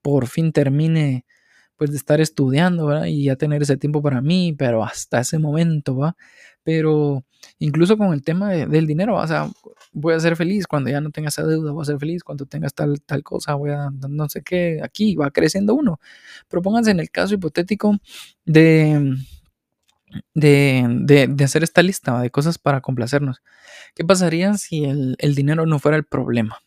por 0.02 0.28
fin 0.28 0.52
termine 0.52 1.26
pues 1.82 1.90
de 1.90 1.98
estar 1.98 2.22
estudiando. 2.22 3.06
Y 3.08 3.26
ya 3.26 3.36
tener 3.36 3.64
ese 3.64 3.76
tiempo 3.78 4.04
para 4.04 4.22
mí, 4.22 4.54
pero 4.56 4.84
hasta 4.84 5.20
ese 5.22 5.40
momento, 5.40 5.96
¿va? 5.98 6.16
Pero 6.64 7.24
incluso 7.58 7.98
con 7.98 8.14
el 8.14 8.22
tema 8.24 8.52
del 8.52 8.86
dinero, 8.86 9.16
o 9.18 9.28
sea, 9.28 9.50
voy 9.92 10.14
a 10.14 10.20
ser 10.20 10.36
feliz 10.36 10.68
cuando 10.68 10.92
ya 10.92 11.02
no 11.02 11.10
tenga 11.10 11.30
esa 11.30 11.44
deuda, 11.44 11.72
voy 11.72 11.82
a 11.82 11.86
ser 11.86 11.98
feliz 11.98 12.24
cuando 12.24 12.46
tengas 12.46 12.76
tal, 12.76 13.02
tal 13.02 13.24
cosa, 13.24 13.56
voy 13.56 13.72
a, 13.72 13.90
no 14.08 14.30
sé 14.30 14.44
qué, 14.44 14.80
aquí 14.84 15.16
va 15.16 15.32
creciendo 15.32 15.74
uno. 15.74 16.00
Pero 16.48 16.62
pónganse 16.62 16.92
en 16.92 17.00
el 17.00 17.10
caso 17.10 17.34
hipotético 17.34 17.98
de, 18.46 19.16
de, 20.36 21.28
de, 21.30 21.44
hacer 21.44 21.64
esta 21.64 21.82
lista 21.82 22.22
de 22.22 22.30
cosas 22.30 22.60
para 22.60 22.82
complacernos. 22.82 23.42
¿Qué 23.96 24.06
pasaría 24.06 24.54
si 24.54 24.86
el, 24.86 25.16
el 25.18 25.34
dinero 25.34 25.66
no 25.66 25.80
fuera 25.80 25.98
el 25.98 26.04
problema? 26.06 26.60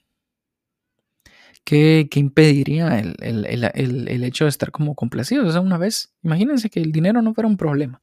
¿Qué, 1.64 2.08
impediría 2.14 2.98
el, 2.98 4.24
hecho 4.24 4.44
de 4.44 4.50
estar 4.50 4.70
como 4.70 4.94
complacidos? 4.94 5.48
O 5.48 5.52
sea, 5.52 5.60
una 5.60 5.78
vez, 5.78 6.14
imagínense 6.22 6.70
que 6.70 6.80
el 6.80 6.92
dinero 6.92 7.22
no 7.22 7.34
fuera 7.34 7.48
un 7.48 7.56
problema 7.56 8.02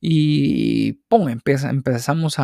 y 0.00 0.94
¡pum! 1.08 1.28
empezamos 1.28 2.36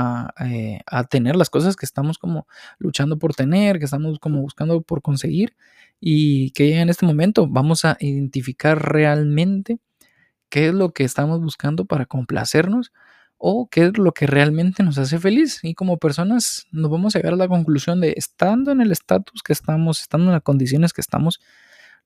eh, 0.45 0.81
a, 0.87 1.05
tener 1.05 1.37
las 1.37 1.51
cosas 1.51 1.77
que 1.77 1.87
estamos 1.87 2.19
como 2.19 2.47
luchando 2.79 3.19
por 3.19 3.35
tener, 3.35 3.79
que 3.79 3.85
estamos 3.85 4.19
como 4.19 4.41
buscando 4.41 4.83
por 4.83 5.03
conseguir 5.03 5.55
y 6.01 6.51
que 6.53 6.81
en 6.81 6.89
este 6.89 7.07
momento 7.07 7.47
vamos 7.47 7.85
a 7.85 7.97
identificar 8.01 8.93
realmente 8.93 9.79
qué 10.49 10.69
es 10.69 10.75
lo 10.75 10.93
que 10.93 11.05
estamos 11.05 11.41
buscando 11.41 11.85
para 11.85 12.07
complacernos 12.07 12.93
o 13.45 13.67
qué 13.69 13.87
es 13.87 13.99
lo 13.99 14.13
que 14.13 14.29
realmente 14.29 14.85
nos 14.85 14.99
hace 14.99 15.19
feliz. 15.19 15.59
Y 15.65 15.75
como 15.75 15.97
personas 15.97 16.69
nos 16.71 16.89
vamos 16.93 17.17
a 17.17 17.19
llegar 17.19 17.33
a 17.33 17.37
la 17.37 17.49
conclusión 17.49 18.01
de 18.01 18.15
estando 18.17 18.71
en 18.71 18.81
el 18.81 18.93
estatus 18.93 19.43
que 19.43 19.53
estamos, 19.53 20.01
estando 20.01 20.27
en 20.29 20.35
las 20.35 20.43
condiciones 20.43 20.93
que 20.93 21.01
estamos, 21.01 21.41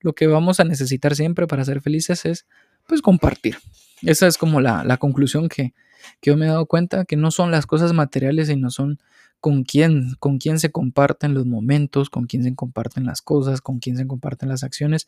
lo 0.01 0.15
que 0.15 0.29
vamos 0.29 0.61
a 0.61 0.65
necesitar 0.65 1.15
siempre 1.15 1.47
para 1.47 1.63
ser 1.67 1.83
felices 1.83 2.25
es 2.25 2.47
pues 2.87 3.03
compartir. 3.03 3.59
Esa 4.01 4.27
es 4.27 4.39
como 4.39 4.63
la, 4.63 4.97
conclusión 4.97 5.51
que, 5.51 5.75
que, 6.23 6.31
yo 6.31 6.39
me 6.39 6.47
he 6.47 6.49
dado 6.49 6.65
cuenta, 6.65 7.05
que 7.05 7.17
no 7.17 7.31
son 7.31 7.51
las 7.51 7.67
cosas 7.67 7.93
materiales, 7.93 8.49
sino 8.49 8.71
son 8.71 8.99
con 9.39 9.65
quién, 9.65 10.15
con 10.19 10.39
quién 10.39 10.59
se 10.59 10.73
comparten 10.73 11.35
los 11.35 11.45
momentos, 11.45 12.09
con 12.09 12.25
quién 12.25 12.45
se 12.45 12.55
comparten 12.55 13.05
las 13.05 13.21
cosas, 13.21 13.61
con 13.61 13.79
quién 13.79 13.99
se 13.99 14.07
comparten 14.07 14.49
las 14.49 14.65
acciones. 14.65 15.07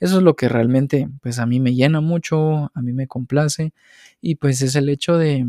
Eso 0.00 0.16
es 0.16 0.22
lo 0.24 0.34
que 0.34 0.48
realmente 0.48 1.08
pues 1.22 1.38
a 1.38 1.46
mí 1.46 1.60
me 1.60 1.72
llena 1.72 2.00
mucho, 2.00 2.72
a 2.74 2.82
mí 2.82 2.92
me 2.92 3.06
complace 3.06 3.72
y 4.20 4.34
pues 4.34 4.60
es 4.62 4.74
el 4.74 4.88
hecho 4.88 5.16
de, 5.16 5.46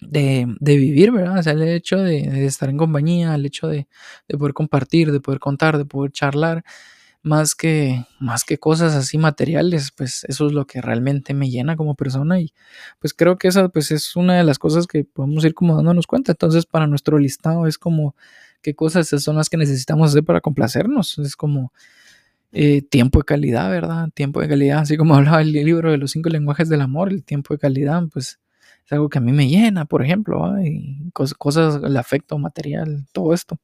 de, 0.00 0.46
vivir, 0.60 1.12
¿verdad? 1.12 1.38
O 1.38 1.42
sea, 1.42 1.52
el 1.52 1.62
hecho 1.62 1.98
de, 1.98 2.46
estar 2.46 2.68
en 2.68 2.76
compañía, 2.76 3.34
el 3.34 3.46
hecho 3.46 3.68
de, 3.68 3.86
poder 4.38 4.54
compartir, 4.54 5.12
de 5.12 5.20
poder 5.20 5.40
contar, 5.40 5.78
de 5.78 5.84
poder 5.84 6.12
charlar, 6.12 6.64
más 7.22 7.54
que, 7.56 8.06
más 8.20 8.44
que 8.44 8.58
cosas 8.58 8.94
así 8.94 9.18
materiales, 9.18 9.90
pues 9.96 10.24
eso 10.28 10.46
es 10.46 10.52
lo 10.52 10.66
que 10.66 10.80
realmente 10.80 11.34
me 11.34 11.50
llena 11.50 11.76
como 11.76 11.96
persona 11.96 12.38
y 12.38 12.52
pues 13.00 13.14
creo 13.14 13.36
que 13.36 13.48
esa 13.48 13.68
pues 13.68 13.90
es 13.90 14.14
una 14.14 14.36
de 14.36 14.44
las 14.44 14.60
cosas 14.60 14.86
que 14.86 15.02
podemos 15.04 15.44
ir 15.44 15.52
como 15.54 15.74
dándonos 15.74 16.06
cuenta. 16.06 16.32
Entonces 16.32 16.66
para 16.66 16.86
nuestro 16.86 17.18
listado 17.18 17.66
es 17.66 17.78
como 17.78 18.14
qué 18.62 18.76
cosas 18.76 19.08
son 19.08 19.36
las 19.36 19.50
que 19.50 19.56
necesitamos 19.56 20.10
hacer 20.10 20.22
para 20.24 20.40
complacernos. 20.40 21.18
Es 21.18 21.34
como 21.34 21.72
eh, 22.52 22.82
tiempo 22.82 23.18
de 23.18 23.24
calidad, 23.24 23.70
¿verdad? 23.70 24.08
Tiempo 24.14 24.40
de 24.40 24.48
calidad, 24.48 24.78
así 24.80 24.96
como 24.96 25.14
hablaba 25.16 25.42
el 25.42 25.52
libro 25.52 25.90
de 25.90 25.98
los 25.98 26.12
cinco 26.12 26.28
lenguajes 26.28 26.68
del 26.68 26.80
amor, 26.80 27.10
el 27.12 27.24
tiempo 27.24 27.54
de 27.54 27.58
calidad, 27.58 28.04
pues 28.12 28.38
es 28.86 28.92
algo 28.92 29.08
que 29.08 29.18
a 29.18 29.20
mí 29.20 29.32
me 29.32 29.48
llena, 29.48 29.84
por 29.84 30.04
ejemplo, 30.04 30.54
cosas, 31.12 31.82
el 31.82 31.96
afecto 31.96 32.38
material, 32.38 33.04
todo 33.12 33.34
esto. 33.34 33.58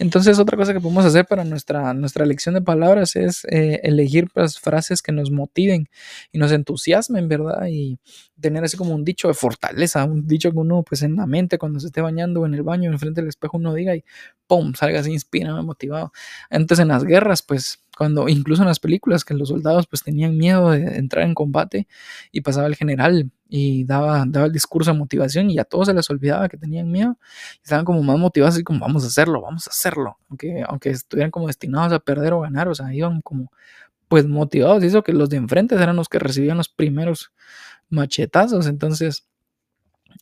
Entonces, 0.00 0.40
otra 0.40 0.56
cosa 0.56 0.72
que 0.72 0.80
podemos 0.80 1.04
hacer 1.04 1.26
para 1.26 1.44
nuestra, 1.44 1.94
nuestra 1.94 2.26
lección 2.26 2.56
de 2.56 2.60
palabras 2.60 3.14
es 3.14 3.44
eh, 3.44 3.80
elegir 3.84 4.28
pues, 4.34 4.58
frases 4.58 5.00
que 5.00 5.12
nos 5.12 5.30
motiven 5.30 5.88
y 6.32 6.38
nos 6.38 6.50
entusiasmen, 6.50 7.28
¿verdad? 7.28 7.68
Y 7.68 8.00
tener 8.40 8.64
así 8.64 8.76
como 8.76 8.96
un 8.96 9.04
dicho 9.04 9.28
de 9.28 9.34
fortaleza, 9.34 10.04
un 10.04 10.26
dicho 10.26 10.50
que 10.50 10.58
uno, 10.58 10.82
pues 10.82 11.02
en 11.02 11.14
la 11.14 11.26
mente, 11.26 11.56
cuando 11.56 11.78
se 11.78 11.86
esté 11.86 12.00
bañando 12.00 12.44
en 12.44 12.54
el 12.54 12.64
baño, 12.64 12.90
enfrente 12.90 13.20
del 13.20 13.28
espejo, 13.28 13.58
uno 13.58 13.74
diga 13.74 13.94
y 13.94 14.04
¡pum! 14.48 14.74
salga 14.74 14.98
así 14.98 15.12
inspirado, 15.12 15.62
motivado. 15.62 16.12
Antes 16.50 16.80
en 16.80 16.88
las 16.88 17.04
guerras, 17.04 17.42
pues 17.42 17.84
cuando 17.96 18.28
incluso 18.28 18.62
en 18.62 18.68
las 18.68 18.80
películas 18.80 19.24
que 19.24 19.34
los 19.34 19.48
soldados 19.48 19.86
pues 19.86 20.02
tenían 20.02 20.36
miedo 20.36 20.70
de 20.70 20.96
entrar 20.96 21.24
en 21.24 21.34
combate 21.34 21.86
y 22.32 22.40
pasaba 22.40 22.66
el 22.66 22.74
general 22.74 23.30
y 23.56 23.84
daba, 23.84 24.24
daba 24.26 24.46
el 24.46 24.52
discurso 24.52 24.92
de 24.92 24.98
motivación 24.98 25.48
y 25.48 25.60
a 25.60 25.64
todos 25.64 25.86
se 25.86 25.94
les 25.94 26.10
olvidaba 26.10 26.48
que 26.48 26.56
tenían 26.56 26.90
miedo. 26.90 27.16
Estaban 27.62 27.84
como 27.84 28.02
más 28.02 28.18
motivados 28.18 28.58
y 28.58 28.64
como 28.64 28.80
vamos 28.80 29.04
a 29.04 29.06
hacerlo, 29.06 29.42
vamos 29.42 29.68
a 29.68 29.70
hacerlo, 29.70 30.18
aunque, 30.28 30.64
aunque 30.66 30.90
estuvieran 30.90 31.30
como 31.30 31.46
destinados 31.46 31.92
a 31.92 32.00
perder 32.00 32.32
o 32.32 32.40
ganar, 32.40 32.66
o 32.66 32.74
sea, 32.74 32.92
iban 32.92 33.20
como 33.20 33.52
pues 34.08 34.26
motivados. 34.26 34.82
Y 34.82 34.88
eso 34.88 35.04
que 35.04 35.12
los 35.12 35.30
de 35.30 35.36
enfrente 35.36 35.76
eran 35.76 35.94
los 35.94 36.08
que 36.08 36.18
recibían 36.18 36.56
los 36.56 36.68
primeros 36.68 37.30
machetazos, 37.90 38.66
entonces 38.66 39.24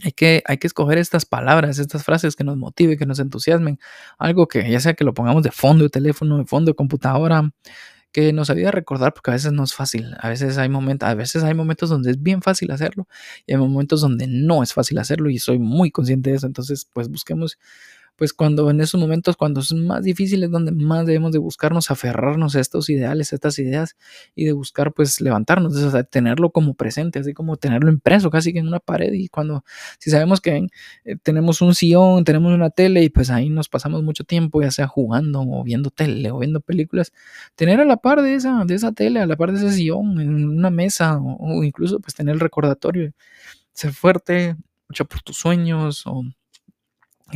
hay 0.04 0.12
que, 0.12 0.42
hay 0.44 0.58
que 0.58 0.66
escoger 0.66 0.98
estas 0.98 1.24
palabras, 1.24 1.78
estas 1.78 2.04
frases 2.04 2.36
que 2.36 2.44
nos 2.44 2.58
motiven, 2.58 2.98
que 2.98 3.06
nos 3.06 3.18
entusiasmen. 3.18 3.78
Algo 4.18 4.46
que 4.46 4.70
ya 4.70 4.80
sea 4.80 4.92
que 4.92 5.04
lo 5.04 5.14
pongamos 5.14 5.42
de 5.42 5.52
fondo 5.52 5.84
de 5.84 5.90
teléfono, 5.90 6.36
de 6.36 6.44
fondo 6.44 6.72
de 6.72 6.74
computadora, 6.74 7.50
que 8.12 8.32
nos 8.32 8.50
ayude 8.50 8.68
a 8.68 8.70
recordar, 8.72 9.14
porque 9.14 9.30
a 9.30 9.34
veces 9.34 9.52
no 9.52 9.64
es 9.64 9.74
fácil. 9.74 10.14
A 10.20 10.28
veces 10.28 10.58
hay 10.58 10.68
momentos, 10.68 11.08
a 11.08 11.14
veces 11.14 11.42
hay 11.44 11.54
momentos 11.54 11.90
donde 11.90 12.10
es 12.12 12.22
bien 12.22 12.42
fácil 12.42 12.70
hacerlo 12.70 13.08
y 13.46 13.52
hay 13.52 13.58
momentos 13.58 14.00
donde 14.02 14.26
no 14.28 14.62
es 14.62 14.72
fácil 14.74 14.98
hacerlo 14.98 15.30
y 15.30 15.38
soy 15.38 15.58
muy 15.58 15.90
consciente 15.90 16.30
de 16.30 16.36
eso. 16.36 16.46
Entonces, 16.46 16.86
pues 16.92 17.08
busquemos 17.08 17.58
pues 18.16 18.32
cuando 18.32 18.70
en 18.70 18.80
esos 18.80 19.00
momentos, 19.00 19.36
cuando 19.36 19.62
son 19.62 19.86
más 19.86 20.02
difíciles, 20.02 20.50
donde 20.50 20.72
más 20.72 21.06
debemos 21.06 21.32
de 21.32 21.38
buscarnos, 21.38 21.90
aferrarnos 21.90 22.56
a 22.56 22.60
estos 22.60 22.88
ideales, 22.90 23.32
a 23.32 23.36
estas 23.36 23.58
ideas 23.58 23.96
y 24.34 24.44
de 24.44 24.52
buscar 24.52 24.92
pues 24.92 25.20
levantarnos, 25.20 25.74
tenerlo 26.10 26.50
como 26.50 26.74
presente, 26.74 27.18
así 27.18 27.32
como 27.34 27.56
tenerlo 27.56 27.90
impreso 27.90 28.30
casi 28.30 28.52
que 28.52 28.58
en 28.60 28.68
una 28.68 28.80
pared 28.80 29.12
y 29.12 29.28
cuando, 29.28 29.64
si 29.98 30.10
sabemos 30.10 30.40
que 30.40 30.66
eh, 31.04 31.16
tenemos 31.22 31.62
un 31.62 31.74
sillón, 31.74 32.24
tenemos 32.24 32.52
una 32.52 32.70
tele 32.70 33.02
y 33.02 33.08
pues 33.08 33.30
ahí 33.30 33.48
nos 33.48 33.68
pasamos 33.68 34.02
mucho 34.02 34.24
tiempo, 34.24 34.62
ya 34.62 34.70
sea 34.70 34.86
jugando 34.86 35.40
o 35.40 35.64
viendo 35.64 35.90
tele 35.90 36.30
o 36.30 36.38
viendo 36.38 36.60
películas, 36.60 37.12
tener 37.54 37.80
a 37.80 37.84
la 37.84 37.96
par 37.96 38.22
de 38.22 38.34
esa, 38.34 38.64
de 38.64 38.74
esa 38.74 38.92
tele, 38.92 39.20
a 39.20 39.26
la 39.26 39.36
par 39.36 39.52
de 39.52 39.58
ese 39.58 39.72
sillón, 39.72 40.20
en 40.20 40.48
una 40.48 40.70
mesa 40.70 41.18
o, 41.18 41.64
incluso 41.64 42.00
pues 42.00 42.14
tener 42.14 42.34
el 42.34 42.40
recordatorio, 42.40 43.12
ser 43.72 43.92
fuerte, 43.92 44.56
luchar 44.88 45.08
por 45.08 45.22
tus 45.22 45.36
sueños 45.38 46.06
o 46.06 46.22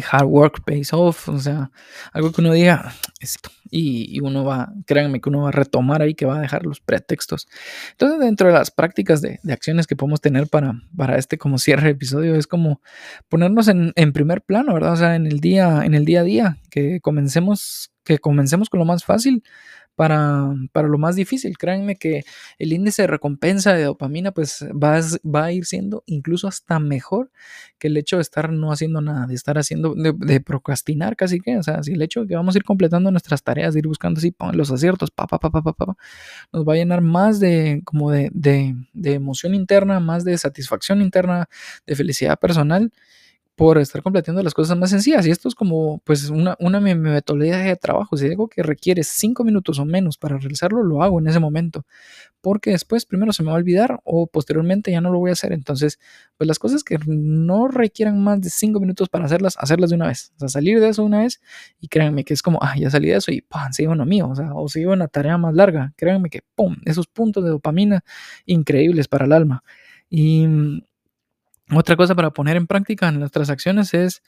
hard 0.02 0.26
work 0.26 0.64
pays 0.64 0.92
off, 0.92 1.28
o 1.28 1.38
sea, 1.38 1.70
algo 2.12 2.32
que 2.32 2.40
uno 2.40 2.52
diga 2.52 2.94
esto 3.20 3.50
y, 3.70 4.20
uno 4.20 4.44
va, 4.44 4.72
créanme 4.86 5.20
que 5.20 5.28
uno 5.28 5.42
va 5.42 5.48
a 5.48 5.52
retomar 5.52 6.02
ahí, 6.02 6.14
que 6.14 6.26
va 6.26 6.38
a 6.38 6.40
dejar 6.40 6.64
los 6.64 6.80
pretextos. 6.80 7.48
Entonces, 7.92 8.20
dentro 8.20 8.48
de 8.48 8.54
las 8.54 8.70
prácticas 8.70 9.20
de, 9.20 9.40
acciones 9.50 9.86
que 9.86 9.96
podemos 9.96 10.20
tener 10.20 10.48
para, 10.48 10.74
para 10.96 11.16
este 11.18 11.38
como 11.38 11.58
cierre 11.58 11.84
de 11.84 11.90
episodio, 11.90 12.36
es 12.36 12.46
como 12.46 12.80
ponernos 13.28 13.68
en, 13.68 13.92
en, 13.96 14.12
primer 14.12 14.42
plano, 14.42 14.74
¿verdad? 14.74 14.92
O 14.92 14.96
sea, 14.96 15.16
en 15.16 15.26
el 15.26 15.40
día, 15.40 15.82
en 15.84 15.94
el 15.94 16.04
día 16.04 16.20
a 16.20 16.24
día, 16.24 16.58
que 16.70 17.00
comencemos, 17.00 17.92
que 18.04 18.18
comencemos 18.18 18.70
con 18.70 18.78
lo 18.78 18.84
más 18.84 19.04
fácil, 19.04 19.42
para, 19.96 20.54
para, 20.72 20.88
lo 20.88 20.98
más 20.98 21.16
difícil. 21.16 21.56
Créanme 21.58 21.96
que 21.96 22.24
el 22.58 22.72
índice 22.72 23.02
de 23.02 23.08
recompensa 23.08 23.72
de 23.72 23.84
dopamina 23.84 24.30
pues 24.30 24.64
va, 24.72 25.00
va, 25.24 25.44
a 25.46 25.52
ir 25.52 25.64
siendo 25.64 26.04
incluso 26.06 26.46
hasta 26.46 26.78
mejor 26.78 27.30
que 27.78 27.88
el 27.88 27.96
hecho 27.96 28.16
de 28.16 28.22
estar 28.22 28.52
no 28.52 28.72
haciendo 28.72 29.00
nada, 29.00 29.26
de 29.26 29.34
estar 29.34 29.58
haciendo, 29.58 29.94
de, 29.94 30.40
procrastinar 30.40 31.16
casi 31.16 31.40
que, 31.40 31.56
o 31.56 31.62
sea, 31.62 31.82
si 31.82 31.92
el 31.92 32.02
hecho 32.02 32.20
de 32.20 32.28
que 32.28 32.36
vamos 32.36 32.54
a 32.54 32.58
ir 32.58 32.64
completando 32.64 33.10
nuestras 33.10 33.42
tareas, 33.42 33.74
ir 33.74 33.86
buscando 33.86 34.18
así 34.18 34.34
los 34.52 34.70
aciertos, 34.70 35.10
pa, 35.10 35.26
pa, 35.26 35.38
pa, 35.38 35.50
pa, 35.50 35.72
pa, 35.72 35.96
nos 36.52 36.64
va 36.68 36.74
a 36.74 36.76
llenar 36.76 37.00
más 37.00 37.40
de, 37.40 37.80
como 37.84 38.10
de, 38.10 38.30
de, 38.32 38.76
de 38.92 39.14
emoción 39.14 39.54
interna, 39.54 39.98
más 39.98 40.24
de 40.24 40.36
satisfacción 40.38 41.00
interna, 41.00 41.48
de 41.86 41.96
felicidad 41.96 42.38
personal 42.38 42.92
por 43.56 43.78
estar 43.78 44.02
completando 44.02 44.42
las 44.42 44.52
cosas 44.52 44.76
más 44.76 44.90
sencillas. 44.90 45.26
Y 45.26 45.30
esto 45.30 45.48
es 45.48 45.54
como 45.54 45.98
pues 46.04 46.28
una, 46.28 46.56
una 46.60 46.78
metodología 46.78 47.56
de 47.56 47.76
trabajo. 47.76 48.16
Si 48.16 48.26
algo 48.26 48.48
que 48.48 48.62
requiere 48.62 49.02
cinco 49.02 49.44
minutos 49.44 49.78
o 49.78 49.86
menos 49.86 50.18
para 50.18 50.36
realizarlo, 50.36 50.82
lo 50.82 51.02
hago 51.02 51.18
en 51.18 51.26
ese 51.26 51.40
momento. 51.40 51.86
Porque 52.42 52.70
después 52.70 53.06
primero 53.06 53.32
se 53.32 53.42
me 53.42 53.48
va 53.48 53.54
a 53.54 53.58
olvidar 53.58 54.00
o 54.04 54.26
posteriormente 54.26 54.90
ya 54.90 55.00
no 55.00 55.10
lo 55.10 55.18
voy 55.18 55.30
a 55.30 55.32
hacer. 55.32 55.52
Entonces, 55.52 55.98
pues 56.36 56.46
las 56.46 56.58
cosas 56.58 56.84
que 56.84 56.98
no 57.06 57.66
requieran 57.68 58.22
más 58.22 58.42
de 58.42 58.50
cinco 58.50 58.78
minutos 58.78 59.08
para 59.08 59.24
hacerlas, 59.24 59.56
hacerlas 59.58 59.88
de 59.88 59.96
una 59.96 60.08
vez. 60.08 60.32
O 60.36 60.40
sea, 60.40 60.48
salir 60.48 60.78
de 60.78 60.90
eso 60.90 61.02
una 61.02 61.20
vez 61.20 61.40
y 61.80 61.88
créanme 61.88 62.24
que 62.24 62.34
es 62.34 62.42
como, 62.42 62.58
ah, 62.62 62.74
ya 62.78 62.90
salí 62.90 63.08
de 63.08 63.16
eso 63.16 63.32
y 63.32 63.40
¡pam! 63.40 63.72
Sigo 63.72 63.92
en 63.92 63.98
lo 63.98 64.06
mío. 64.06 64.28
O 64.28 64.34
sea, 64.36 64.52
o 64.54 64.68
sigo 64.68 64.92
en 64.92 64.98
una 64.98 65.08
tarea 65.08 65.38
más 65.38 65.54
larga. 65.54 65.94
Créanme 65.96 66.28
que, 66.28 66.42
¡pum! 66.54 66.76
Esos 66.84 67.06
puntos 67.06 67.42
de 67.42 67.50
dopamina 67.50 68.04
increíbles 68.44 69.08
para 69.08 69.24
el 69.24 69.32
alma. 69.32 69.64
Y 70.10 70.46
otra 71.72 71.96
cosa 71.96 72.14
para 72.14 72.30
poner 72.30 72.56
en 72.56 72.66
práctica 72.66 73.08
en 73.08 73.18
nuestras 73.18 73.50
acciones 73.50 73.92
es 73.94 74.22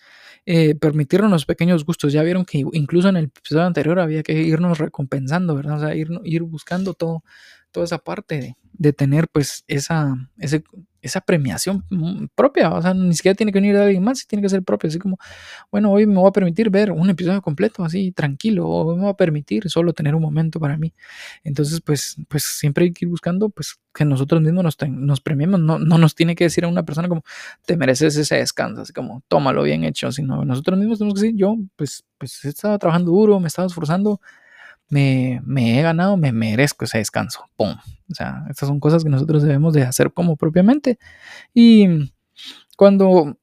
eh, 0.46 0.74
permitirnos 0.74 1.30
los 1.30 1.46
pequeños 1.46 1.84
gustos. 1.84 2.12
Ya 2.12 2.22
vieron 2.22 2.44
que 2.44 2.64
incluso 2.72 3.08
en 3.08 3.16
el 3.16 3.24
episodio 3.26 3.64
anterior 3.64 4.00
había 4.00 4.22
que 4.22 4.32
irnos 4.32 4.78
recompensando, 4.78 5.54
¿verdad? 5.54 5.76
O 5.76 5.80
sea, 5.80 5.94
ir, 5.94 6.08
ir 6.24 6.42
buscando 6.42 6.94
todo, 6.94 7.22
toda 7.70 7.84
esa 7.84 7.98
parte 7.98 8.40
de, 8.40 8.56
de 8.72 8.92
tener 8.92 9.28
pues 9.28 9.64
esa, 9.68 10.14
ese, 10.38 10.64
esa 11.02 11.20
premiación 11.20 11.84
mm, 11.90 12.26
propia, 12.34 12.70
o 12.72 12.82
sea, 12.82 12.94
ni 12.94 13.14
siquiera 13.14 13.34
tiene 13.34 13.52
que 13.52 13.58
venir 13.60 13.74
de 13.76 13.82
alguien 13.82 14.02
más, 14.02 14.26
tiene 14.26 14.42
que 14.42 14.48
ser 14.48 14.62
propio, 14.62 14.88
así 14.88 14.98
como, 14.98 15.18
bueno, 15.70 15.92
hoy 15.92 16.06
me 16.06 16.16
voy 16.16 16.28
a 16.28 16.32
permitir 16.32 16.70
ver 16.70 16.90
un 16.92 17.08
episodio 17.10 17.40
completo, 17.42 17.84
así, 17.84 18.12
tranquilo, 18.12 18.68
o 18.68 18.94
me 18.96 19.02
voy 19.02 19.10
a 19.10 19.14
permitir 19.14 19.68
solo 19.70 19.92
tener 19.92 20.14
un 20.14 20.22
momento 20.22 20.60
para 20.60 20.76
mí. 20.76 20.92
Entonces, 21.44 21.80
pues, 21.80 22.16
pues 22.28 22.44
siempre 22.44 22.84
hay 22.84 22.92
que 22.92 23.04
ir 23.04 23.10
buscando, 23.10 23.48
pues, 23.50 23.76
que 23.94 24.04
nosotros 24.04 24.40
mismos 24.42 24.64
nos, 24.64 24.76
nos 24.90 25.20
premiemos, 25.20 25.60
no, 25.60 25.78
no 25.78 25.98
nos 25.98 26.14
tiene 26.14 26.34
que 26.34 26.44
decir 26.44 26.64
a 26.64 26.68
una 26.68 26.84
persona 26.84 27.08
como, 27.08 27.22
te 27.66 27.76
mereces 27.76 28.16
ese 28.16 28.36
descanso, 28.36 28.82
así 28.82 28.92
como, 28.92 29.22
tómalo 29.28 29.62
bien 29.62 29.84
hecho, 29.84 30.12
sino 30.12 30.44
nosotros 30.44 30.78
mismos 30.78 30.98
tenemos 30.98 31.20
que 31.20 31.26
decir, 31.26 31.38
yo, 31.38 31.56
pues, 31.76 32.04
pues, 32.18 32.44
he 32.44 32.48
estado 32.48 32.78
trabajando 32.78 33.12
duro, 33.12 33.38
me 33.40 33.46
he 33.46 33.48
estado 33.48 33.68
esforzando, 33.68 34.20
me, 34.90 35.78
he 35.78 35.82
ganado, 35.82 36.16
me 36.16 36.32
merezco 36.32 36.84
ese 36.84 36.98
descanso. 36.98 37.44
¡Pum! 37.56 37.76
O 38.10 38.14
sea, 38.14 38.44
estas 38.48 38.68
son 38.68 38.80
cosas 38.80 39.04
que 39.04 39.10
nosotros 39.10 39.42
debemos 39.42 39.74
de 39.74 39.82
hacer 39.82 40.12
como 40.12 40.36
propiamente. 40.36 40.98
Y 41.54 42.12
cuando, 42.76 43.38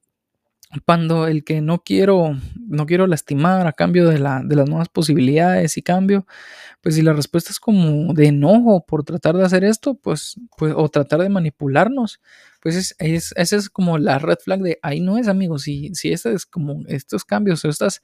cuando 0.85 1.27
el 1.27 1.43
que 1.43 1.61
no 1.61 1.83
quiero, 1.83 2.35
no 2.67 2.85
quiero 2.85 3.05
lastimar 3.07 3.67
a 3.67 3.73
cambio 3.73 4.09
de, 4.09 4.19
la, 4.19 4.41
de 4.43 4.55
las 4.55 4.67
nuevas 4.67 4.89
posibilidades 4.89 5.77
y 5.77 5.83
cambio, 5.83 6.25
pues 6.81 6.95
si 6.95 7.01
la 7.01 7.13
respuesta 7.13 7.51
es 7.51 7.59
como 7.59 8.13
de 8.13 8.27
enojo 8.27 8.85
por 8.85 9.03
tratar 9.03 9.35
de 9.37 9.45
hacer 9.45 9.63
esto, 9.63 9.95
pues, 9.95 10.39
pues 10.57 10.73
o 10.75 10.89
tratar 10.89 11.21
de 11.21 11.29
manipularnos, 11.29 12.21
pues 12.61 12.75
es, 12.75 12.95
es, 12.97 13.33
esa 13.37 13.55
es 13.57 13.69
como 13.69 13.99
la 13.99 14.17
red 14.17 14.37
flag 14.43 14.61
de 14.61 14.79
ahí 14.81 14.99
no 14.99 15.17
es, 15.19 15.27
amigos. 15.27 15.63
Si, 15.63 15.93
si 15.93 16.11
este 16.11 16.33
es 16.33 16.45
como 16.47 16.83
estos 16.87 17.23
cambios 17.23 17.63
o 17.63 17.69
estas 17.69 18.01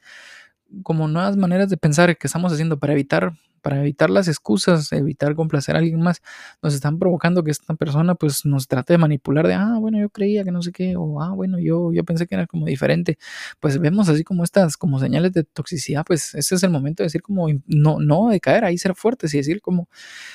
como 0.84 1.08
nuevas 1.08 1.38
maneras 1.38 1.70
de 1.70 1.78
pensar 1.78 2.18
que 2.18 2.28
estamos 2.28 2.52
haciendo 2.52 2.80
para 2.80 2.94
evitar 2.94 3.34
para 3.62 3.80
evitar 3.82 4.10
las 4.10 4.28
excusas, 4.28 4.92
evitar 4.92 5.36
complacer 5.36 5.76
a 5.76 5.80
alguien 5.80 6.02
más, 6.02 6.22
nos 6.62 6.74
están 6.74 7.00
provocando 7.00 7.44
que 7.44 7.52
esta 7.52 7.74
persona 7.76 8.16
pues 8.16 8.46
nos 8.46 8.68
trate 8.68 8.94
de 8.94 8.98
manipular 8.98 9.48
de, 9.48 9.54
ah, 9.54 9.78
bueno, 9.80 10.00
yo 10.00 10.10
creía 10.10 10.44
que 10.44 10.52
no 10.52 10.62
sé 10.62 10.72
qué, 10.72 10.96
o 10.98 11.22
ah, 11.22 11.32
bueno, 11.32 11.60
yo, 11.60 11.92
yo 11.94 12.04
pensé 12.04 12.28
que 12.28 12.36
era 12.36 12.48
como 12.48 12.66
diferente. 12.66 13.18
Pues 13.60 13.80
vemos 13.80 14.10
así 14.10 14.24
como 14.24 14.44
estas, 14.44 14.78
como 14.78 15.00
señales 15.00 15.34
de 15.34 15.44
toxicidad, 15.44 16.04
pues 16.06 16.34
ese 16.36 16.56
es 16.56 16.64
el 16.64 16.70
momento 16.72 17.04
de 17.04 17.06
decir 17.08 17.22
como, 17.22 17.48
no, 17.68 18.00
no, 18.00 18.30
de 18.30 18.40
caer 18.40 18.66
ahí, 18.66 18.78
ser 18.78 18.96
fuertes 18.96 19.34
y 19.34 19.38
decir 19.38 19.62
como, 19.62 19.88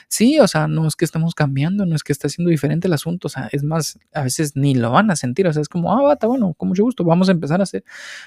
sí, 0.08 0.38
o 0.40 0.48
sea, 0.48 0.68
no 0.68 0.86
es 0.86 0.96
que 0.96 1.04
estemos 1.04 1.34
cambiando, 1.34 1.86
no 1.86 1.96
es 1.96 2.02
que 2.02 2.12
está 2.12 2.28
siendo 2.28 2.50
diferente 2.50 2.86
el 2.88 2.92
asunto, 2.92 3.26
o 3.28 3.30
sea, 3.30 3.48
es 3.52 3.62
más, 3.62 3.98
a 4.12 4.22
veces 4.22 4.56
ni 4.56 4.74
lo 4.74 4.90
van 4.90 5.10
a 5.10 5.16
sentir, 5.16 5.46
o 5.46 5.52
sea, 5.52 5.62
es 5.62 5.68
como, 5.68 5.92
ah, 5.92 6.02
bata, 6.02 6.26
bueno, 6.26 6.54
con 6.54 6.68
mucho 6.68 6.84
gusto, 6.84 7.04
vamos 7.04 7.28
a 7.28 7.32
empezar 7.32 7.60
a 7.60 7.64
hacer 7.64 7.84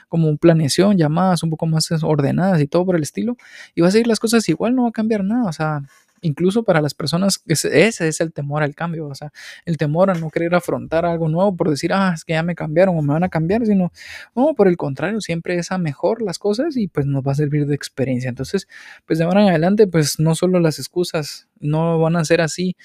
como 0.07 0.35
planeación, 0.37 0.97
llamadas 0.97 1.43
un 1.43 1.49
poco 1.49 1.65
más 1.65 1.89
ordenadas 2.03 2.61
y 2.61 2.67
todo 2.67 2.85
por 2.85 2.95
el 2.95 3.03
estilo, 3.03 3.37
y 3.75 3.81
va 3.81 3.87
a 3.87 3.91
seguir 3.91 4.07
las 4.07 4.19
cosas 4.19 4.47
igual, 4.49 4.75
no 4.75 4.88
cambiar 4.91 5.23
nada, 5.23 5.49
o 5.49 5.53
sea, 5.53 5.81
incluso 6.21 6.63
para 6.63 6.81
las 6.81 6.93
personas, 6.93 7.41
ese, 7.47 8.07
es 8.07 8.21
el 8.21 8.33
temor 8.33 8.63
al 8.63 8.75
cambio, 8.75 9.07
o 9.07 9.15
sea, 9.15 9.31
el 9.65 9.77
temor 9.77 10.09
a 10.09 10.13
no 10.13 10.29
querer 10.29 10.55
afrontar 10.55 11.05
algo 11.05 11.29
nuevo 11.29 11.55
por 11.55 11.69
decir, 11.69 11.93
ah, 11.93 12.11
es 12.13 12.25
que 12.25 12.33
ya 12.33 12.43
me 12.43 12.55
cambiaron 12.55 12.97
o 12.97 13.01
me 13.01 13.13
van 13.13 13.23
a 13.23 13.29
cambiar, 13.29 13.65
sino, 13.65 13.91
no, 14.35 14.53
por 14.53 14.67
el 14.67 14.77
contrario, 14.77 15.21
siempre 15.21 15.57
es 15.57 15.71
a 15.71 15.77
mejor 15.77 16.21
las 16.21 16.39
cosas 16.39 16.77
y 16.77 16.87
pues 16.87 17.05
nos 17.05 17.23
va 17.23 17.31
a 17.33 17.35
servir 17.35 17.67
de 17.67 17.75
experiencia. 17.75 18.29
Entonces, 18.29 18.67
pues 19.05 19.19
de 19.19 19.25
ahora 19.25 19.43
en 19.43 19.49
adelante, 19.49 19.87
pues 19.87 20.19
no 20.19 20.35
solo 20.35 20.59
las 20.59 20.79
excusas 20.79 21.47
no 21.59 21.99
van 21.99 22.15
a 22.15 22.25
ser 22.25 22.41
así 22.41 22.75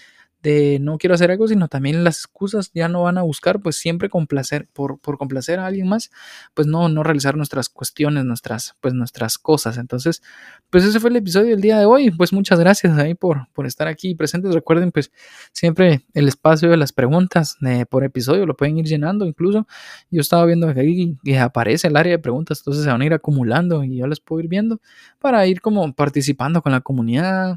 de 0.45 0.79
no 0.79 0.99
quiero 0.99 1.15
hacer 1.15 1.31
algo, 1.31 1.49
sino 1.49 1.69
también 1.69 2.05
las 2.05 2.19
excusas 2.19 2.71
ya 2.75 2.87
no 2.87 3.03
van 3.03 3.17
a 3.17 3.23
buscar, 3.23 3.61
pues 3.61 3.77
siempre 3.77 4.11
complacer, 4.11 4.69
por, 4.75 5.01
por 5.01 5.17
complacer 5.17 5.59
a 5.59 5.67
alguien 5.67 5.89
más, 5.89 6.11
pues 6.53 6.69
no, 6.69 6.91
no 6.91 7.03
realizar 7.03 7.35
nuestras 7.35 7.71
cuestiones, 7.71 8.27
nuestras, 8.27 8.77
pues 8.83 8.93
nuestras 8.93 9.39
cosas. 9.39 9.79
Entonces, 9.79 10.23
pues 10.69 10.85
ese 10.85 11.01
fue 11.01 11.09
el 11.09 11.17
episodio 11.17 11.51
del 11.51 11.63
día 11.63 11.79
de 11.79 11.87
hoy. 11.87 12.11
Pues 12.11 12.35
muchas 12.35 12.61
gracias 12.61 12.99
ahí 12.99 13.15
por, 13.15 13.49
por 13.55 13.67
estar 13.67 13.89
aquí 13.89 14.15
presentes. 14.15 14.53
Recuerden, 14.55 14.93
pues 14.93 15.11
siempre 15.53 16.05
el 16.13 16.29
espacio 16.29 16.69
de 16.69 16.77
las 16.77 16.93
preguntas 16.93 17.57
eh, 17.67 17.87
por 17.87 18.05
episodio 18.05 18.45
lo 18.45 18.55
pueden 18.55 18.77
ir 18.77 18.85
llenando. 18.85 19.25
Incluso 19.25 19.67
yo 20.11 20.21
estaba 20.21 20.45
viendo 20.45 20.73
que 20.75 20.81
ahí 20.81 21.17
aparece 21.39 21.89
el 21.89 21.97
área 21.97 22.13
de 22.13 22.19
preguntas, 22.19 22.59
entonces 22.59 22.85
se 22.85 22.91
van 22.91 23.01
a 23.01 23.07
ir 23.07 23.15
acumulando 23.15 23.83
y 23.83 23.97
yo 23.97 24.07
les 24.07 24.21
puedo 24.21 24.41
ir 24.43 24.49
viendo 24.49 24.79
para 25.19 25.47
ir 25.47 25.63
como 25.63 25.91
participando 25.95 26.61
con 26.61 26.73
la 26.73 26.83
comunidad. 26.83 27.57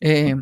Eh, 0.00 0.36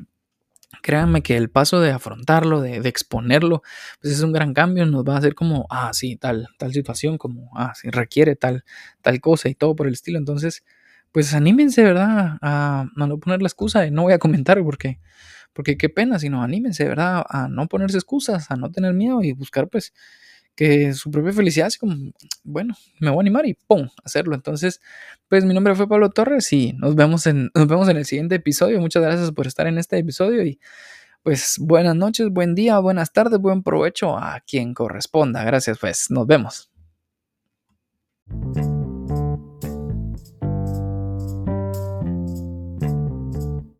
créanme 0.86 1.20
que 1.20 1.36
el 1.36 1.50
paso 1.50 1.80
de 1.80 1.90
afrontarlo, 1.90 2.60
de, 2.60 2.76
exponerlo, 2.88 3.62
pues 4.00 4.14
es 4.14 4.20
un 4.20 4.30
gran 4.30 4.54
cambio, 4.54 4.86
nos 4.86 5.02
va 5.02 5.16
a 5.16 5.18
hacer 5.18 5.34
como, 5.34 5.66
ah, 5.68 5.90
sí, 5.92 6.14
tal, 6.16 6.46
tal 6.58 6.72
situación, 6.72 7.18
como, 7.18 7.50
ah, 7.56 7.72
sí, 7.74 7.90
requiere 7.90 8.36
tal, 8.36 8.62
tal 9.02 9.20
cosa 9.20 9.48
y 9.48 9.56
todo 9.56 9.74
por 9.74 9.88
el 9.88 9.94
estilo. 9.94 10.16
Entonces, 10.16 10.62
pues 11.10 11.34
anímense, 11.34 11.82
¿verdad? 11.82 12.38
A, 12.40 12.86
no 12.94 13.18
poner 13.18 13.42
la 13.42 13.48
excusa 13.48 13.80
de 13.80 13.90
no 13.90 14.02
voy 14.02 14.12
a 14.12 14.20
comentar 14.20 14.62
porque, 14.62 15.00
porque 15.52 15.76
qué 15.76 15.88
pena, 15.88 16.20
sino 16.20 16.40
anímense, 16.40 16.84
¿verdad? 16.84 17.24
A 17.28 17.48
no 17.48 17.66
ponerse 17.66 17.96
excusas, 17.98 18.52
a 18.52 18.56
no 18.56 18.70
tener 18.70 18.94
miedo 18.94 19.24
y 19.24 19.32
buscar, 19.32 19.68
pues, 19.68 19.92
que 20.56 20.94
su 20.94 21.10
propia 21.10 21.32
felicidad 21.32 21.68
es 21.68 21.78
como, 21.78 21.94
bueno, 22.42 22.74
me 22.98 23.10
voy 23.10 23.18
a 23.18 23.20
animar 23.20 23.46
y 23.46 23.54
¡pum! 23.54 23.88
hacerlo. 24.02 24.34
Entonces, 24.34 24.80
pues 25.28 25.44
mi 25.44 25.54
nombre 25.54 25.74
fue 25.74 25.88
Pablo 25.88 26.10
Torres 26.10 26.52
y 26.52 26.72
nos 26.72 26.94
vemos 26.96 27.26
en, 27.26 27.50
nos 27.54 27.68
vemos 27.68 27.88
en 27.88 27.98
el 27.98 28.06
siguiente 28.06 28.36
episodio. 28.36 28.80
Muchas 28.80 29.02
gracias 29.02 29.30
por 29.32 29.46
estar 29.46 29.66
en 29.66 29.78
este 29.78 29.98
episodio 29.98 30.42
y 30.44 30.58
pues 31.22 31.56
buenas 31.60 31.96
noches, 31.96 32.30
buen 32.30 32.54
día, 32.54 32.78
buenas 32.78 33.12
tardes, 33.12 33.38
buen 33.38 33.62
provecho 33.62 34.16
a 34.16 34.40
quien 34.40 34.74
corresponda. 34.74 35.44
Gracias, 35.44 35.78
pues 35.78 36.10
nos 36.10 36.26
vemos. 36.26 36.70